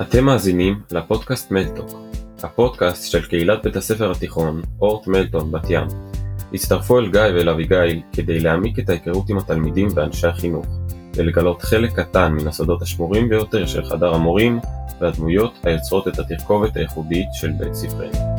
אתם 0.00 0.24
מאזינים 0.24 0.80
לפודקאסט 0.90 1.50
מלטוק, 1.50 1.90
הפודקאסט 2.42 3.10
של 3.10 3.26
קהילת 3.26 3.62
בית 3.62 3.76
הספר 3.76 4.10
התיכון 4.10 4.62
אורט 4.80 5.06
מלטון 5.06 5.52
בת 5.52 5.70
ים. 5.70 5.86
הצטרפו 6.52 6.98
אל 6.98 7.10
גיא 7.10 7.20
ואל 7.20 7.48
אביגיל 7.48 8.02
כדי 8.12 8.40
להעמיק 8.40 8.78
את 8.78 8.88
ההיכרות 8.88 9.30
עם 9.30 9.38
התלמידים 9.38 9.88
ואנשי 9.94 10.26
החינוך, 10.26 10.66
ולגלות 11.16 11.62
חלק 11.62 12.00
קטן 12.00 12.32
מן 12.32 12.48
הסודות 12.48 12.82
השמורים 12.82 13.28
ביותר 13.28 13.66
של 13.66 13.84
חדר 13.84 14.14
המורים 14.14 14.58
והדמויות 15.00 15.52
היוצרות 15.62 16.08
את 16.08 16.18
התרכובת 16.18 16.76
הייחודית 16.76 17.28
של 17.32 17.50
בית 17.58 17.74
ספרנו. 17.74 18.36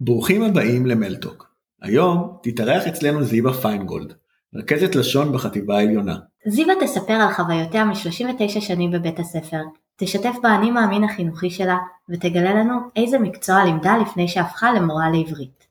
ברוכים 0.00 0.42
הבאים 0.42 0.86
למלטוק. 0.86 1.46
היום 1.82 2.36
תתארח 2.42 2.86
אצלנו 2.86 3.24
זיווה 3.24 3.52
פיינגולד, 3.52 4.14
רכזת 4.54 4.94
לשון 4.94 5.32
בחטיבה 5.32 5.78
העליונה. 5.78 6.16
זיווה 6.46 6.74
תספר 6.80 7.12
על 7.12 7.32
חוויותיה 7.32 7.84
מ-39 7.84 8.60
שנים 8.60 8.90
בבית 8.90 9.18
הספר, 9.18 9.60
תשתף 9.96 10.34
באני 10.42 10.70
מאמין 10.70 11.04
החינוכי 11.04 11.50
שלה, 11.50 11.76
ותגלה 12.08 12.54
לנו 12.54 12.74
איזה 12.96 13.18
מקצוע 13.18 13.64
לימדה 13.64 13.96
לפני 13.96 14.28
שהפכה 14.28 14.72
למורה 14.72 15.10
לעברית. 15.10 15.66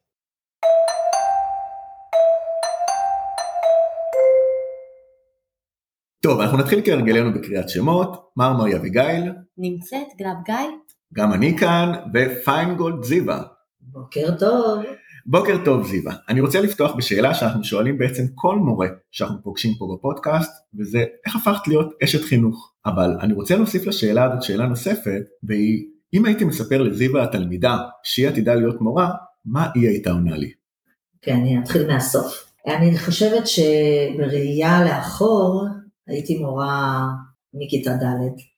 טוב, 6.23 6.40
אנחנו 6.40 6.57
נתחיל 6.57 6.82
כהרגלנו 6.85 7.34
בקריאת 7.34 7.70
שמות, 7.70 8.32
מרמרי 8.38 8.76
אביגיל, 8.76 9.32
נמצאת 9.57 10.07
גלב 10.18 10.38
גיא? 10.46 10.55
גם 11.13 11.34
אני 11.34 11.57
כאן, 11.57 11.91
ופיינגולד 12.13 13.04
זיווה. 13.04 13.44
בוקר 13.82 14.38
טוב. 14.40 14.84
בוקר 15.27 15.57
טוב 15.65 15.88
זיווה, 15.88 16.13
אני 16.29 16.41
רוצה 16.41 16.61
לפתוח 16.61 16.95
בשאלה 16.95 17.34
שאנחנו 17.34 17.63
שואלים 17.63 17.97
בעצם 17.97 18.23
כל 18.35 18.55
מורה 18.55 18.88
שאנחנו 19.11 19.43
פוגשים 19.43 19.73
פה 19.79 19.95
בפודקאסט, 19.95 20.51
וזה 20.79 21.05
איך 21.25 21.35
הפכת 21.35 21.67
להיות 21.67 21.93
אשת 22.03 22.21
חינוך? 22.21 22.73
אבל 22.85 23.17
אני 23.21 23.34
רוצה 23.34 23.55
להוסיף 23.55 23.88
לשאלה 23.88 24.23
הזאת 24.23 24.43
שאלה 24.43 24.65
נוספת, 24.65 25.21
והיא, 25.43 25.85
אם 26.13 26.26
הייתי 26.26 26.45
מספר 26.45 26.82
לזיווה 26.82 27.23
התלמידה 27.23 27.77
שהיא 28.04 28.27
עתידה 28.27 28.55
להיות 28.55 28.82
מורה, 28.82 29.12
מה 29.45 29.70
היא 29.76 29.87
הייתה 29.87 30.12
עונה 30.12 30.37
לי? 30.37 30.51
כן, 31.21 31.35
אני 31.35 31.60
אתחיל 31.60 31.87
מהסוף. 31.87 32.51
אני 32.67 32.98
חושבת 32.98 33.48
שבראייה 33.48 34.85
לאחור 34.85 35.65
הייתי 36.07 36.37
מורה 36.37 37.07
מכיתה 37.54 37.91
ד', 37.91 38.54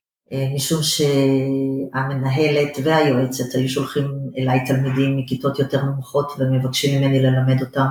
משום 0.54 0.82
שהמנהלת 0.82 2.78
והיועצת 2.84 3.54
היו 3.54 3.68
שולחים 3.68 4.30
אליי 4.38 4.64
תלמידים 4.66 5.16
מכיתות 5.16 5.58
יותר 5.58 5.82
נמוכות 5.82 6.32
ומבקשים 6.38 7.00
ממני 7.00 7.20
ללמד 7.20 7.60
אותם. 7.60 7.88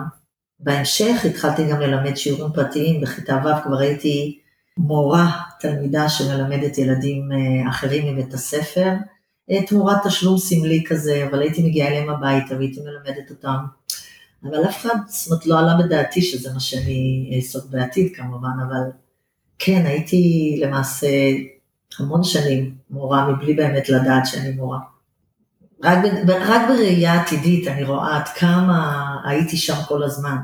בהמשך 0.59 1.25
התחלתי 1.25 1.69
גם 1.69 1.79
ללמד 1.81 2.15
שיעורים 2.15 2.53
פרטיים, 2.53 3.01
בכיתה 3.01 3.41
ו' 3.45 3.63
כבר 3.63 3.77
הייתי 3.77 4.39
מורה, 4.77 5.31
תלמידה 5.59 6.09
שמלמדת 6.09 6.77
ילדים 6.77 7.29
אה, 7.31 7.69
אחרים 7.69 8.13
מבית 8.13 8.33
הספר, 8.33 8.93
אה, 9.51 9.65
תמורת 9.65 9.97
תשלום 10.07 10.37
סמלי 10.37 10.83
כזה, 10.87 11.27
אבל 11.29 11.41
הייתי 11.41 11.63
מגיעה 11.63 11.87
אליהם 11.87 12.09
הביתה 12.09 12.55
והייתי 12.55 12.79
מלמדת 12.79 13.29
אותם. 13.29 13.57
אבל 14.43 14.65
אף 14.65 14.77
אחד, 14.77 14.95
זאת 15.07 15.31
אומרת, 15.31 15.45
לא 15.45 15.59
עלה 15.59 15.77
בדעתי 15.77 16.21
שזה 16.21 16.53
מה 16.53 16.59
שאני 16.59 17.31
אעסוק 17.35 17.65
בעתיד 17.69 18.15
כמובן, 18.15 18.49
אבל 18.67 18.91
כן, 19.59 19.85
הייתי 19.85 20.55
למעשה 20.61 21.07
המון 21.99 22.23
שנים 22.23 22.75
מורה, 22.89 23.31
מבלי 23.31 23.53
באמת 23.53 23.89
לדעת 23.89 24.25
שאני 24.25 24.51
מורה. 24.51 24.79
רק, 25.83 25.97
רק 26.27 26.61
בראייה 26.67 27.21
עתידית 27.21 27.67
אני 27.67 27.83
רואה 27.83 28.17
עד 28.17 28.27
כמה 28.27 29.07
הייתי 29.25 29.57
שם 29.57 29.75
כל 29.87 30.03
הזמן 30.03 30.37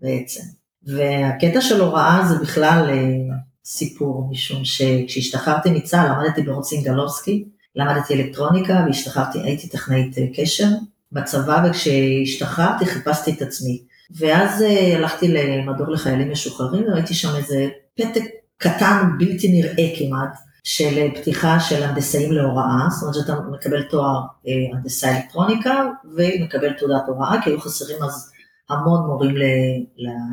בעצם. 0.00 0.42
והקטע 0.86 1.60
של 1.60 1.80
הוראה 1.80 2.24
זה 2.28 2.38
בכלל 2.38 2.90
אה, 2.90 3.36
סיפור, 3.64 4.28
משום 4.30 4.64
שכשהשתחררתי 4.64 5.70
מצה"ל 5.70 6.08
למדתי 6.12 6.42
ברוץ 6.42 6.68
סינגלובסקי, 6.68 7.44
למדתי 7.76 8.14
אלקטרוניקה 8.14 8.84
והשתחררתי, 8.86 9.38
הייתי 9.40 9.68
טכנאית 9.68 10.18
אה, 10.18 10.24
קשר 10.36 10.68
בצבא, 11.12 11.64
וכשהשתחררתי 11.68 12.86
חיפשתי 12.86 13.30
את 13.32 13.42
עצמי. 13.42 13.82
ואז 14.16 14.62
אה, 14.62 14.96
הלכתי 14.96 15.28
למדור 15.28 15.88
לחיילים 15.90 16.32
משוחררים 16.32 16.84
וראיתי 16.88 17.14
שם 17.14 17.36
איזה 17.36 17.68
פתק 17.94 18.22
קטן 18.56 19.08
בלתי 19.18 19.48
נראה 19.48 19.88
כמעט, 19.98 20.36
של 20.64 21.08
פתיחה 21.14 21.60
של 21.60 21.82
הנדסאים 21.82 22.32
להוראה, 22.32 22.86
זאת 22.90 23.02
אומרת 23.02 23.14
שאתה 23.14 23.40
מקבל 23.52 23.82
תואר 23.82 24.20
אה, 24.48 24.52
הנדסאי 24.72 25.16
אלקטרוניקה 25.16 25.84
ומקבל 26.16 26.72
תעודת 26.72 27.02
הוראה, 27.06 27.42
כי 27.44 27.50
היו 27.50 27.60
חסרים 27.60 28.02
אז 28.02 28.32
המון 28.70 29.06
מורים 29.06 29.34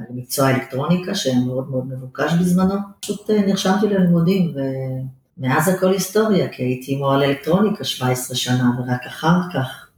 למקצוע 0.09 0.47
האלקטרוניקה, 0.47 1.15
שהיה 1.15 1.39
מאוד 1.39 1.69
מאוד 1.69 1.87
מבוקש 1.87 2.33
בזמנו. 2.33 2.73
פשוט 3.01 3.29
אה, 3.29 3.41
נרשמתי 3.41 3.87
ללימודים 3.87 4.53
ומאז 5.37 5.67
הכל 5.67 5.91
היסטוריה, 5.91 6.47
כי 6.47 6.63
הייתי 6.63 6.95
מורה 6.95 7.17
לאלקטרוניקה 7.17 7.83
17 7.83 8.37
שנה, 8.37 8.71
ורק 8.79 9.05
אחר 9.07 9.39
כך 9.53 9.89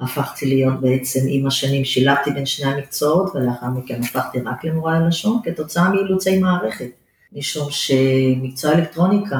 הפכתי 0.00 0.46
להיות 0.46 0.80
בעצם 0.80 1.20
עם 1.28 1.46
השנים, 1.46 1.84
שילבתי 1.84 2.30
בין 2.30 2.46
שני 2.46 2.72
המקצועות, 2.72 3.30
ולאחר 3.34 3.66
מכן 3.66 4.00
הפכתי 4.02 4.40
רק 4.40 4.64
למורה 4.64 5.00
ללשון, 5.00 5.40
כתוצאה 5.44 5.88
מאילוצי 5.88 6.38
מערכת. 6.38 6.90
משום 7.32 7.68
שמקצוע 7.70 8.72
אלקטרוניקה 8.72 9.36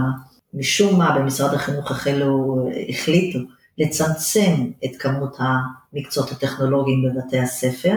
משום 0.55 0.99
מה 0.99 1.19
במשרד 1.19 1.55
החינוך 1.55 1.91
החלו, 1.91 2.67
החליטו 2.89 3.39
לצמצם 3.79 4.71
את 4.85 4.91
כמות 4.99 5.37
המקצועות 5.39 6.33
הטכנולוגיים 6.33 7.03
בבתי 7.03 7.39
הספר. 7.39 7.95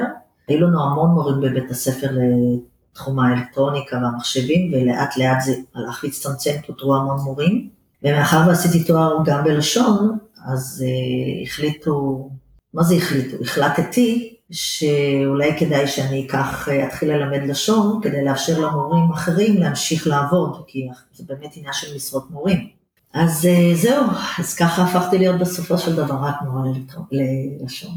היו 0.47 0.61
לנו 0.61 0.83
המון 0.83 1.09
מורים 1.09 1.41
בבית 1.41 1.71
הספר 1.71 2.07
לתחום 2.11 3.19
האלקטרוניקה 3.19 3.97
והמחשבים, 3.97 4.73
ולאט 4.73 5.17
לאט 5.17 5.41
זה 5.41 5.55
הלך 5.75 6.03
להצטמצם, 6.03 6.51
פוטרו 6.67 6.95
המון 6.95 7.19
מורים. 7.19 7.69
ומאחר 8.03 8.43
ועשיתי 8.47 8.83
תואר 8.83 9.17
גם 9.25 9.43
בלשון, 9.43 10.17
אז 10.45 10.85
uh, 10.85 11.47
החליטו, 11.47 12.29
מה 12.73 12.83
זה 12.83 12.95
החליטו? 12.95 13.37
החלטתי 13.43 14.35
שאולי 14.51 15.57
כדאי 15.59 15.87
שאני 15.87 16.25
אקח, 16.25 16.67
אתחיל 16.87 17.11
ללמד 17.11 17.47
לשון, 17.47 17.99
כדי 18.03 18.25
לאפשר 18.25 18.59
למורים 18.59 19.11
אחרים 19.11 19.57
להמשיך 19.57 20.07
לעבוד, 20.07 20.63
כי 20.67 20.87
זה 21.13 21.23
באמת 21.27 21.51
עניין 21.55 21.73
של 21.73 21.95
משרות 21.95 22.31
מורים. 22.31 22.67
אז 23.13 23.45
אה, 23.45 23.75
זהו, 23.75 24.03
אז 24.39 24.55
ככה 24.55 24.83
הפכתי 24.83 25.17
להיות 25.17 25.39
בסופו 25.39 25.77
של 25.77 25.95
דבר 25.95 26.15
רק 26.21 26.35
מורה 26.41 26.63
ללשון. 27.11 27.91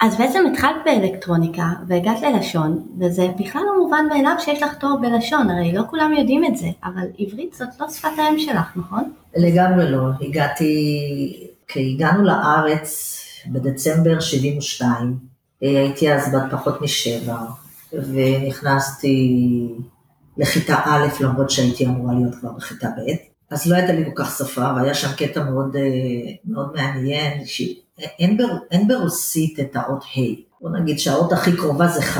אז 0.00 0.16
בעצם 0.16 0.44
התחלת 0.52 0.76
באלקטרוניקה 0.84 1.68
והגעת 1.86 2.22
ללשון, 2.22 2.86
וזה 2.98 3.28
בכלל 3.38 3.62
לא 3.66 3.84
מובן 3.84 4.04
מאליו 4.08 4.34
שיש 4.38 4.62
לך 4.62 4.74
תואר 4.74 4.96
בלשון, 4.96 5.50
הרי 5.50 5.72
לא 5.72 5.82
כולם 5.90 6.12
יודעים 6.18 6.44
את 6.44 6.56
זה, 6.56 6.66
אבל 6.84 7.06
עברית 7.18 7.54
זאת 7.54 7.68
לא 7.80 7.90
שפת 7.90 8.08
האם 8.18 8.38
שלך, 8.38 8.76
נכון? 8.76 9.12
לגמרי 9.36 9.90
לא, 9.90 10.00
הגעתי, 10.20 11.50
כשהגענו 11.68 12.24
לארץ 12.24 13.20
בדצמבר 13.46 14.20
72, 14.20 15.18
הייתי 15.60 16.12
אז 16.12 16.34
בת 16.34 16.42
פחות 16.50 16.82
משבע, 16.82 17.38
ונכנסתי 17.92 19.68
לכיתה 20.36 20.76
א', 20.84 21.06
למרות 21.20 21.50
שהייתי 21.50 21.86
אמורה 21.86 22.14
להיות 22.14 22.34
כבר 22.34 22.52
בכיתה 22.52 22.88
ב', 22.88 23.10
אז 23.50 23.66
לא 23.66 23.76
הייתה 23.76 23.92
לי 23.92 24.04
כל 24.04 24.24
כך 24.24 24.38
שפה, 24.38 24.60
והיה 24.76 24.94
שם 24.94 25.12
קטע 25.16 25.44
מאוד, 25.44 25.76
מאוד 26.44 26.72
מעניין, 26.74 27.44
שאין 27.44 28.36
בר, 28.36 28.56
ברוסית 28.88 29.60
את 29.60 29.76
האות 29.76 30.04
ה', 30.04 30.20
בוא 30.60 30.70
נגיד 30.70 30.98
שהאות 30.98 31.32
הכי 31.32 31.56
קרובה 31.56 31.88
זה 31.88 32.02
ח', 32.02 32.18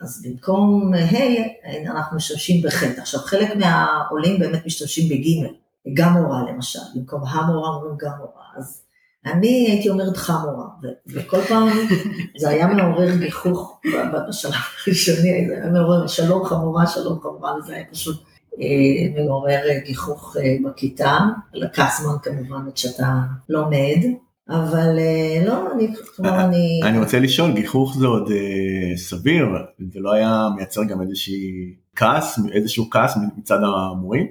אז 0.00 0.22
במקום 0.24 0.94
ה', 0.94 1.90
אנחנו 1.90 2.16
משתמשים 2.16 2.62
בח'. 2.62 2.82
עכשיו, 2.82 3.20
חלק 3.20 3.56
מהעולים 3.56 4.38
באמת 4.38 4.66
משתמשים 4.66 5.08
בג', 5.08 5.50
גם 5.94 6.12
מורה 6.12 6.42
למשל, 6.52 6.78
במקום 6.94 7.24
המורה 7.26 7.70
אומרים 7.70 7.94
גם 8.00 8.12
מורה, 8.18 8.44
אז 8.56 8.82
אני 9.26 9.66
הייתי 9.70 9.90
אומרת 9.90 10.16
חמורה, 10.16 10.66
וכל 11.06 11.40
פעם 11.40 11.68
זה 12.38 12.48
היה 12.48 12.66
מעורר 12.66 13.16
גיחוך 13.16 13.80
בשלב 14.28 14.52
הראשוני, 14.86 15.48
זה 15.48 15.54
היה 15.56 15.70
מעורר 15.70 16.06
שלום 16.06 16.44
חמורה, 16.44 16.86
שלום 16.86 17.20
חמורה, 17.20 17.54
וזה 17.58 17.74
היה 17.74 17.84
פשוט 17.90 18.22
אה, 18.60 19.22
מעורר 19.22 19.60
גיחוך 19.84 20.36
אה, 20.40 20.56
בכיתה, 20.64 21.18
לקח 21.54 22.00
זמן 22.02 22.14
כמובן 22.22 22.66
עד 22.66 22.76
שאתה 22.76 23.18
לומד, 23.48 23.98
אבל 24.48 24.98
אה, 24.98 25.44
לא, 25.46 25.72
אני, 25.72 25.88
כלומר 26.16 26.40
אני... 26.44 26.80
אני 26.84 26.98
רוצה 26.98 27.18
לשאול, 27.18 27.52
גיחוך 27.52 27.96
זה 27.98 28.06
עוד 28.06 28.30
סביר, 28.96 29.46
זה 29.92 30.00
לא 30.00 30.12
היה 30.12 30.48
מייצר 30.56 30.84
גם 30.84 31.02
איזושהי 31.02 31.74
כעס, 31.96 32.38
איזשהו 32.52 32.90
כעס 32.90 33.18
מצד 33.36 33.58
המורים? 33.62 34.26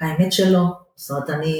האמת 0.00 0.32
שלא, 0.32 0.64
זאת 0.96 1.10
אומרת 1.10 1.30
אני... 1.30 1.54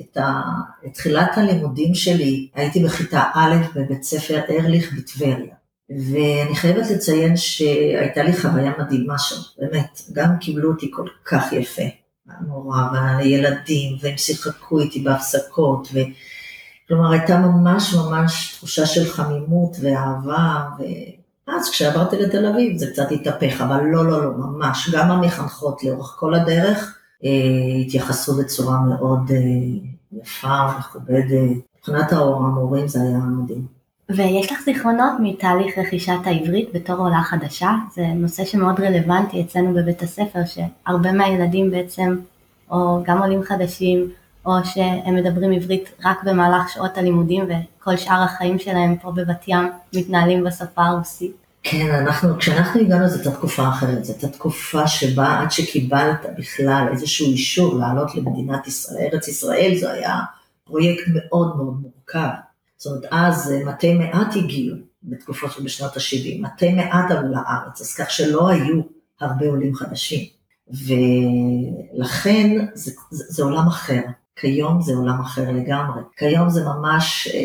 את, 0.00 0.16
ה, 0.16 0.42
את 0.86 0.94
תחילת 0.94 1.38
הלימודים 1.38 1.94
שלי, 1.94 2.48
הייתי 2.54 2.84
בכיתה 2.84 3.22
א' 3.34 3.56
בבית 3.74 4.02
ספר 4.02 4.40
ארליך 4.50 4.92
בטבריה. 4.92 5.54
ואני 5.90 6.56
חייבת 6.56 6.90
לציין 6.90 7.36
שהייתה 7.36 8.22
לי 8.22 8.32
חוויה 8.32 8.72
מדהימה 8.78 9.18
שם, 9.18 9.36
באמת, 9.58 10.00
גם 10.12 10.36
קיבלו 10.40 10.70
אותי 10.70 10.90
כל 10.92 11.06
כך 11.24 11.52
יפה, 11.52 11.82
המורה 12.28 12.90
והילדים, 12.92 13.96
והם 14.00 14.16
שיחקו 14.16 14.80
איתי 14.80 15.00
בהפסקות, 15.00 15.88
ו... 15.94 15.98
כלומר 16.88 17.12
הייתה 17.12 17.38
ממש 17.38 17.94
ממש 17.94 18.56
תחושה 18.56 18.86
של 18.86 19.12
חמימות 19.12 19.76
ואהבה, 19.80 20.64
ואז 21.48 21.70
כשעברתי 21.70 22.16
לתל 22.16 22.46
אביב 22.46 22.76
זה 22.76 22.86
קצת 22.92 23.12
התהפך, 23.12 23.60
אבל 23.60 23.80
לא, 23.84 24.04
לא, 24.06 24.24
לא, 24.24 24.30
ממש, 24.30 24.90
גם 24.92 25.10
המחנכות 25.10 25.84
לאורך 25.84 26.16
כל 26.18 26.34
הדרך, 26.34 26.98
התייחסו 27.80 28.34
בצורה 28.36 28.80
מאוד 28.80 29.30
יפה, 30.12 30.78
מכובדת. 30.78 31.56
מבחינת 31.78 32.12
המורים 32.12 32.88
זה 32.88 33.00
היה 33.02 33.18
מדהים. 33.18 33.66
ויש 34.16 34.52
לך 34.52 34.58
זיכרונות 34.64 35.12
מתהליך 35.22 35.78
רכישת 35.78 36.18
העברית 36.24 36.68
בתור 36.74 36.96
עולה 36.96 37.22
חדשה? 37.22 37.70
זה 37.94 38.06
נושא 38.06 38.44
שמאוד 38.44 38.80
רלוונטי 38.80 39.40
אצלנו 39.40 39.74
בבית 39.74 40.02
הספר, 40.02 40.40
שהרבה 40.44 41.12
מהילדים 41.12 41.70
בעצם, 41.70 42.16
או 42.70 43.02
גם 43.04 43.18
עולים 43.18 43.42
חדשים, 43.42 44.10
או 44.46 44.52
שהם 44.64 45.14
מדברים 45.14 45.52
עברית 45.52 45.88
רק 46.04 46.24
במהלך 46.24 46.68
שעות 46.68 46.98
הלימודים 46.98 47.44
וכל 47.44 47.96
שאר 47.96 48.22
החיים 48.22 48.58
שלהם 48.58 48.96
פה 48.96 49.10
בבת 49.10 49.48
ים 49.48 49.70
מתנהלים 49.94 50.44
בשפה 50.44 50.84
הרוסית. 50.84 51.36
כן, 51.62 51.94
אנחנו, 51.94 52.38
כשאנחנו 52.38 52.80
הגענו 52.80 53.08
זאת 53.08 53.26
הייתה 53.26 53.38
תקופה 53.38 53.68
אחרת, 53.68 54.04
זאת 54.04 54.22
הייתה 54.22 54.38
תקופה 54.38 54.88
שבה 54.88 55.40
עד 55.40 55.50
שקיבלת 55.50 56.26
בכלל 56.38 56.88
איזשהו 56.92 57.26
אישור 57.26 57.78
לעלות 57.78 58.14
למדינת 58.14 58.66
ישראל, 58.66 59.08
ארץ 59.12 59.28
ישראל 59.28 59.74
זה 59.80 59.92
היה 59.92 60.18
פרויקט 60.64 61.02
מאוד 61.14 61.56
מאוד 61.56 61.74
מורכב. 61.80 62.28
זאת 62.76 62.92
אומרת, 62.92 63.08
אז 63.10 63.52
אה, 63.52 63.64
מתי 63.64 63.94
מעט 63.94 64.36
הגיעו 64.36 64.76
בתקופה 65.02 65.50
של 65.50 65.64
בשנות 65.64 65.96
ה-70, 65.96 66.42
מתי 66.42 66.72
מעט 66.72 67.10
עלו 67.10 67.28
לארץ, 67.28 67.80
אז 67.80 67.94
כך 67.94 68.10
שלא 68.10 68.48
היו 68.48 68.80
הרבה 69.20 69.46
עולים 69.46 69.74
חדשים. 69.74 70.26
ולכן 70.70 72.66
זה, 72.74 72.92
זה, 73.10 73.24
זה 73.28 73.42
עולם 73.42 73.66
אחר. 73.66 74.02
כיום 74.36 74.82
זה 74.82 74.92
עולם 74.92 75.20
אחר 75.20 75.50
לגמרי. 75.50 76.02
כיום 76.16 76.50
זה 76.50 76.64
ממש, 76.64 77.28
אה, 77.34 77.40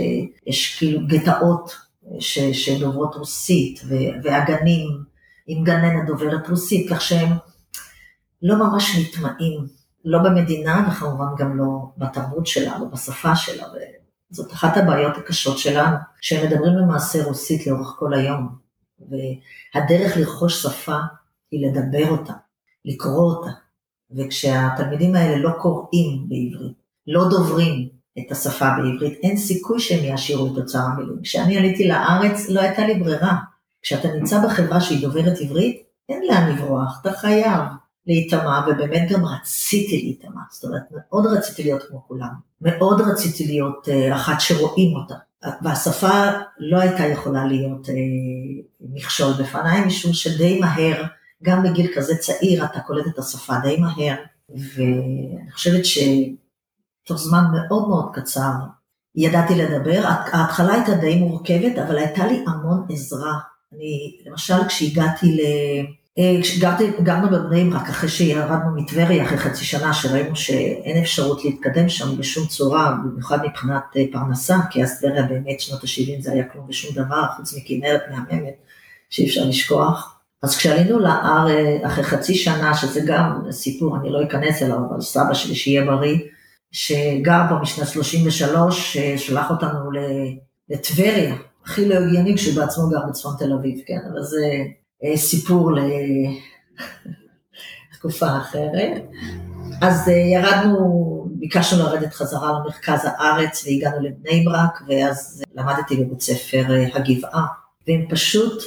יש 0.47 0.77
כאילו 0.77 1.07
גטאות 1.07 1.84
ש, 2.19 2.39
שדוברות 2.39 3.15
רוסית, 3.15 3.81
והגנים 4.23 5.03
עם 5.47 5.63
גננת 5.63 6.07
דוברת 6.07 6.49
רוסית, 6.49 6.89
כך 6.89 7.01
שהם 7.01 7.29
לא 8.41 8.55
ממש 8.55 8.97
נטמעים, 8.99 9.67
לא 10.05 10.19
במדינה 10.19 10.87
וכמובן 10.91 11.25
גם 11.37 11.57
לא 11.57 11.65
בתרבות 11.97 12.47
שלה, 12.47 12.79
לא 12.79 12.85
בשפה 12.85 13.35
שלה, 13.35 13.63
וזאת 14.31 14.53
אחת 14.53 14.77
הבעיות 14.77 15.17
הקשות 15.17 15.57
שלנו, 15.57 15.95
שהם 16.21 16.47
מדברים 16.47 16.77
למעשה 16.77 17.23
רוסית 17.23 17.67
לאורך 17.67 17.95
כל 17.99 18.13
היום, 18.13 18.49
והדרך 18.99 20.17
לרכוש 20.17 20.63
שפה 20.63 20.97
היא 21.51 21.67
לדבר 21.67 22.09
אותה, 22.09 22.33
לקרוא 22.85 23.33
אותה, 23.33 23.49
וכשהתלמידים 24.11 25.15
האלה 25.15 25.37
לא 25.37 25.51
קוראים 25.61 26.29
בעברית, 26.29 26.77
לא 27.07 27.29
דוברים 27.29 27.89
את 28.19 28.31
השפה 28.31 28.65
בעברית, 28.77 29.19
אין 29.23 29.37
סיכוי 29.37 29.79
שהם 29.79 30.03
יעשירו 30.03 30.53
את 30.53 30.57
אוצר 30.57 30.79
המילים. 30.79 31.21
כשאני 31.23 31.57
עליתי 31.57 31.87
לארץ 31.87 32.49
לא 32.49 32.61
הייתה 32.61 32.87
לי 32.87 32.93
ברירה. 32.93 33.35
כשאתה 33.81 34.07
נמצא 34.07 34.45
בחברה 34.45 34.81
שהיא 34.81 35.01
דוברת 35.01 35.37
עברית, 35.41 35.83
אין 36.09 36.23
לאן 36.27 36.49
לברוח, 36.49 36.99
אתה 37.01 37.11
חייב 37.11 37.61
להיטמע, 38.07 38.61
ובאמת 38.67 39.11
גם 39.11 39.25
רציתי 39.25 40.01
להיטמע, 40.01 40.41
זאת 40.51 40.63
אומרת, 40.63 40.81
מאוד 40.91 41.25
רציתי 41.25 41.63
להיות 41.63 41.83
כמו 41.83 42.03
כולם, 42.07 42.29
מאוד 42.61 43.01
רציתי 43.01 43.47
להיות 43.47 43.87
uh, 43.87 44.15
אחת 44.15 44.41
שרואים 44.41 44.95
אותה, 44.95 45.15
והשפה 45.61 46.29
לא 46.59 46.79
הייתה 46.79 47.03
יכולה 47.07 47.45
להיות 47.45 47.85
uh, 47.85 47.91
מכשול 48.81 49.33
בפניי, 49.39 49.85
משום 49.85 50.13
שדי 50.13 50.59
מהר, 50.59 51.03
גם 51.43 51.63
בגיל 51.63 51.91
כזה 51.95 52.15
צעיר, 52.15 52.65
אתה 52.65 52.79
קולט 52.79 53.07
את 53.07 53.19
השפה 53.19 53.53
די 53.63 53.77
מהר, 53.77 54.15
ואני 54.49 55.51
חושבת 55.51 55.85
ש... 55.85 55.99
תוך 57.05 57.17
זמן 57.17 57.43
מאוד 57.53 57.87
מאוד 57.87 58.05
קצר 58.13 58.51
ידעתי 59.15 59.55
לדבר. 59.55 60.01
ההתחלה 60.05 60.73
הייתה 60.73 60.93
די 60.93 61.15
מורכבת, 61.19 61.77
אבל 61.77 61.97
הייתה 61.97 62.27
לי 62.27 62.43
המון 62.47 62.85
עזרה. 62.89 63.33
אני, 63.73 64.17
למשל, 64.25 64.67
כשהגעתי 64.67 65.31
ל... 65.31 65.39
אה, 66.19 66.41
כשגרתי, 66.41 66.91
גרנו 67.03 67.29
בבני 67.29 67.69
ברק 67.69 67.89
אחרי 67.89 68.09
שירדנו 68.09 68.75
מטבריה 68.75 69.25
אחרי 69.25 69.37
חצי 69.37 69.65
שנה, 69.65 69.93
שראינו 69.93 70.35
שאין 70.35 71.03
אפשרות 71.03 71.45
להתקדם 71.45 71.89
שם 71.89 72.17
בשום 72.17 72.47
צורה, 72.47 72.95
במיוחד 73.03 73.45
מבחינת 73.45 73.83
אה, 73.97 74.03
פרנסה, 74.11 74.57
כי 74.69 74.83
אז 74.83 74.99
טבריה 75.01 75.23
באמת 75.23 75.59
שנות 75.59 75.83
ה-70 75.83 76.21
זה 76.21 76.31
היה 76.31 76.43
כלום 76.43 76.65
ושום 76.69 76.95
דבר, 76.95 77.23
חוץ 77.37 77.53
מכנרת 77.57 78.01
מהממת 78.11 78.55
שאי 79.09 79.25
אפשר 79.25 79.45
לשכוח. 79.45 80.19
אז 80.43 80.57
כשעלינו 80.57 80.99
להר 80.99 81.47
אחרי 81.85 82.03
חצי 82.03 82.35
שנה, 82.35 82.73
שזה 82.75 83.01
גם 83.07 83.41
סיפור, 83.51 83.97
אני 83.97 84.09
לא 84.09 84.23
אכנס 84.23 84.63
אליו, 84.63 84.77
אבל 84.89 85.01
סבא 85.01 85.33
שלי 85.33 85.55
שיהיה 85.55 85.85
בריא, 85.85 86.17
שגר 86.75 87.41
פה 87.49 87.55
משנת 87.55 87.87
33, 87.87 88.97
שלח 88.97 89.49
אותנו 89.49 89.89
לטבריה, 90.69 91.35
הכי 91.65 91.89
לא 91.89 91.95
הגיוני 91.95 92.35
כשהוא 92.35 92.55
בעצמו 92.55 92.89
גר 92.89 93.05
בצפון 93.09 93.35
תל 93.39 93.53
אביב, 93.53 93.79
כן, 93.85 93.99
אבל 94.13 94.23
זה 94.23 94.45
אה, 95.03 95.17
סיפור 95.17 95.71
לתקופה 97.91 98.37
אחרת. 98.41 99.01
אז 99.81 100.09
אה, 100.09 100.13
ירדנו, 100.13 101.27
ביקשנו 101.29 101.83
לרדת 101.83 102.13
חזרה 102.13 102.51
למרכז 102.51 102.99
הארץ 103.03 103.65
והגענו 103.67 103.99
לבני 103.99 104.45
ברק, 104.45 104.81
ואז 104.87 105.43
למדתי 105.55 105.95
בבית 105.95 106.21
ספר 106.21 106.63
אה, 106.69 106.87
הגבעה, 106.93 107.45
והם 107.87 108.05
פשוט 108.09 108.63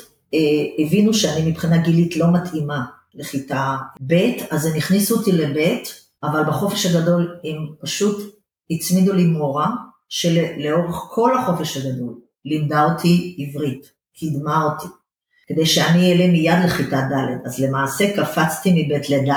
הבינו 0.79 1.15
שאני 1.15 1.51
מבחינה 1.51 1.79
גילית 1.79 2.17
לא 2.17 2.27
מתאימה 2.33 2.85
לכיתה 3.15 3.77
ב', 4.07 4.31
אז 4.51 4.67
הם 4.67 4.77
הכניסו 4.77 5.17
אותי 5.17 5.33
לב', 5.33 5.79
אבל 6.23 6.45
בחופש 6.45 6.87
הגדול 6.87 7.39
הם 7.45 7.57
פשוט 7.81 8.41
הצמידו 8.71 9.13
לי 9.13 9.27
מורה 9.27 9.71
שלאורך 10.09 10.97
כל 11.11 11.39
החופש 11.39 11.77
הגדול 11.77 12.21
לימדה 12.45 12.85
אותי 12.85 13.37
עברית, 13.39 13.93
קידמה 14.15 14.65
אותי, 14.65 14.87
כדי 15.49 15.67
שאני 15.67 16.13
אעלה 16.13 16.27
מיד 16.33 16.59
לכיתה 16.65 16.97
ד', 16.97 17.47
אז 17.47 17.59
למעשה 17.59 18.17
קפצתי 18.17 18.73
מב' 18.73 18.93
לד' 18.93 19.35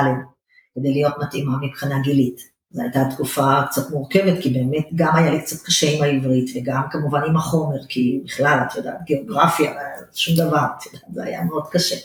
כדי 0.75 0.93
להיות 0.93 1.13
מתאימה 1.21 1.57
מבחינה 1.61 1.99
גילית. 1.99 2.51
זו 2.71 2.81
הייתה 2.81 3.03
תקופה 3.13 3.61
קצת 3.69 3.91
מורכבת, 3.91 4.41
כי 4.41 4.49
באמת 4.49 4.87
גם 4.95 5.15
היה 5.15 5.31
לי 5.31 5.41
קצת 5.41 5.65
קשה 5.65 5.87
עם 5.91 6.03
העברית, 6.03 6.49
וגם 6.55 6.81
כמובן 6.91 7.21
עם 7.27 7.37
החומר, 7.37 7.85
כי 7.89 8.21
בכלל, 8.25 8.59
את 8.67 8.75
יודעת, 8.75 9.03
גיאוגרפיה, 9.05 9.73
שום 10.13 10.35
דבר, 10.35 10.65
את 10.85 11.13
זה 11.13 11.23
היה 11.23 11.43
מאוד 11.43 11.67
קשה. 11.71 11.95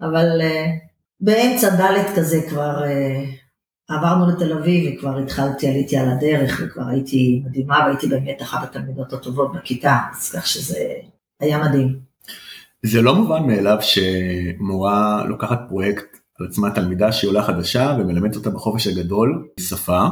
אבל 0.00 0.40
uh, 0.40 0.70
באמצע 1.20 1.68
ד' 1.70 2.16
כזה 2.16 2.40
כבר 2.48 2.84
uh, 2.84 3.43
עברנו 3.88 4.26
לתל 4.30 4.52
אביב 4.52 4.94
וכבר 4.94 5.18
התחלתי, 5.18 5.68
עליתי 5.68 5.96
על 5.96 6.10
הדרך 6.10 6.60
וכבר 6.64 6.88
הייתי 6.88 7.42
מדהימה 7.46 7.78
והייתי 7.78 8.06
באמת 8.06 8.42
אחת 8.42 8.62
התלמידות 8.62 9.12
הטובות 9.12 9.52
בכיתה, 9.52 9.98
אז 10.12 10.30
כך 10.30 10.46
שזה 10.46 10.78
היה 11.40 11.58
מדהים. 11.58 11.98
זה 12.82 13.02
לא 13.02 13.14
מובן 13.14 13.46
מאליו 13.46 13.78
שמורה 13.80 15.24
לוקחת 15.24 15.60
פרויקט 15.68 16.16
על 16.40 16.46
עצמה 16.46 16.70
תלמידה 16.70 17.12
שהיא 17.12 17.28
עולה 17.28 17.42
חדשה 17.42 17.96
ומלמדת 17.98 18.36
אותה 18.36 18.50
בחופש 18.50 18.86
הגדול 18.86 19.48
שפה. 19.60 20.06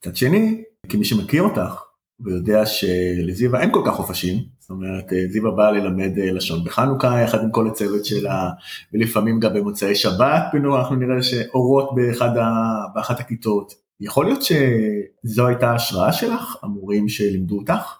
מצד 0.00 0.16
שני, 0.16 0.62
כמי 0.88 1.04
שמכיר 1.04 1.42
אותך 1.42 1.82
ויודע 2.24 2.66
שלזיווה 2.66 3.60
אין 3.60 3.72
כל 3.72 3.82
כך 3.86 3.94
חופשים, 3.94 4.44
זאת 4.58 4.70
אומרת 4.70 5.12
זיווה 5.30 5.50
באה 5.50 5.70
ללמד 5.70 6.10
לשון 6.16 6.64
בחנוכה 6.64 7.20
יחד 7.20 7.42
עם 7.42 7.50
כל 7.50 7.68
הצוות 7.68 8.04
שלה, 8.04 8.50
ולפעמים 8.94 9.40
גם 9.40 9.54
במוצאי 9.54 9.94
שבת 9.94 10.42
בנו 10.52 10.76
אנחנו 10.76 10.96
נראה 10.96 11.22
שאורות 11.22 11.94
באחד 11.94 12.36
ה... 12.36 12.50
באחת 12.94 13.20
הכיתות. 13.20 13.72
יכול 14.00 14.24
להיות 14.24 14.42
שזו 14.42 15.46
הייתה 15.46 15.70
ההשראה 15.70 16.12
שלך, 16.12 16.56
המורים 16.62 17.08
שלימדו 17.08 17.58
אותך? 17.58 17.96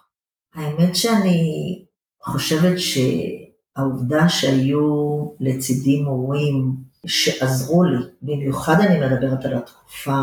האמת 0.55 0.95
שאני 0.95 1.83
חושבת 2.23 2.77
שהעובדה 2.79 4.29
שהיו 4.29 5.25
לצידי 5.39 6.01
מורים 6.01 6.75
שעזרו 7.05 7.83
לי, 7.83 7.97
במיוחד 8.21 8.75
אני 8.79 8.99
מדברת 8.99 9.45
על 9.45 9.53
התקופה 9.53 10.21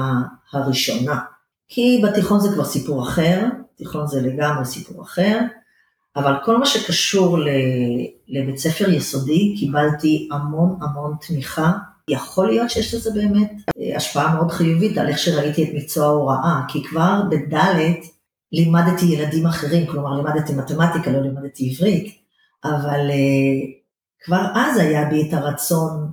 הראשונה, 0.52 1.20
כי 1.68 2.02
בתיכון 2.04 2.40
זה 2.40 2.48
כבר 2.54 2.64
סיפור 2.64 3.02
אחר, 3.02 3.44
תיכון 3.78 4.06
זה 4.06 4.20
לגמרי 4.22 4.64
סיפור 4.64 5.02
אחר, 5.02 5.38
אבל 6.16 6.34
כל 6.44 6.56
מה 6.56 6.66
שקשור 6.66 7.38
לבית 8.28 8.58
ספר 8.58 8.90
יסודי, 8.90 9.54
קיבלתי 9.58 10.28
המון 10.32 10.78
המון 10.82 11.14
תמיכה. 11.20 11.72
יכול 12.10 12.46
להיות 12.46 12.70
שיש 12.70 12.94
לזה 12.94 13.10
באמת 13.14 13.52
אה, 13.78 13.96
השפעה 13.96 14.34
מאוד 14.34 14.50
חיובית 14.50 14.98
על 14.98 15.08
איך 15.08 15.18
שראיתי 15.18 15.64
את 15.64 15.68
מקצוע 15.74 16.06
ההוראה, 16.06 16.60
כי 16.68 16.84
כבר 16.84 17.22
בד' 17.30 17.58
לימדתי 18.52 19.06
ילדים 19.06 19.46
אחרים, 19.46 19.86
כלומר 19.86 20.16
לימדתי 20.16 20.52
מתמטיקה, 20.52 21.10
לא 21.10 21.20
לימדתי 21.20 21.70
עברית, 21.70 22.18
אבל 22.64 23.10
אה, 23.10 23.72
כבר 24.24 24.46
אז 24.54 24.78
היה 24.78 25.04
בי 25.04 25.28
את 25.28 25.34
הרצון 25.34 26.10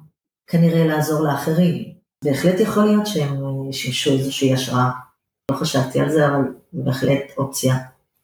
כנראה 0.48 0.86
לעזור 0.86 1.24
לאחרים. 1.24 1.84
בהחלט 2.24 2.60
יכול 2.60 2.86
להיות 2.86 3.08
שהם 3.08 3.44
אה, 3.44 3.74
שימשו 3.74 4.12
איזושהי 4.12 4.54
השראה. 4.54 4.90
לא 5.52 5.56
חשבתי 5.56 6.00
על 6.00 6.10
זה, 6.10 6.28
אבל 6.28 6.42
בהחלט 6.74 7.22
אופציה. 7.38 7.76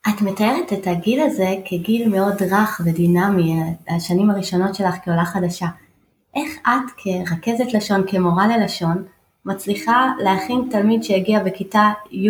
את 0.09 0.21
מתארת 0.21 0.73
את 0.73 0.87
הגיל 0.87 1.19
הזה 1.21 1.55
כגיל 1.65 2.09
מאוד 2.09 2.43
רך 2.51 2.81
ודינמי, 2.85 3.59
השנים 3.89 4.29
הראשונות 4.29 4.75
שלך 4.75 4.95
כעולה 5.03 5.25
חדשה. 5.25 5.67
איך 6.35 6.51
את 6.63 6.91
כרכזת 6.97 7.73
לשון, 7.73 8.03
כמורה 8.07 8.57
ללשון, 8.57 9.03
מצליחה 9.45 10.11
להכין 10.19 10.67
תלמיד 10.71 11.03
שהגיע 11.03 11.43
בכיתה 11.43 11.91
י', 12.11 12.29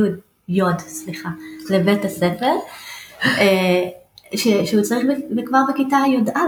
י', 0.49 0.61
סליחה, 0.77 1.29
לבית 1.69 2.05
הספר, 2.05 2.53
אה, 3.23 3.89
ש, 4.35 4.47
שהוא 4.47 4.81
צריך 4.81 5.05
כבר 5.45 5.61
בכיתה 5.73 5.97
י"א 6.07 6.39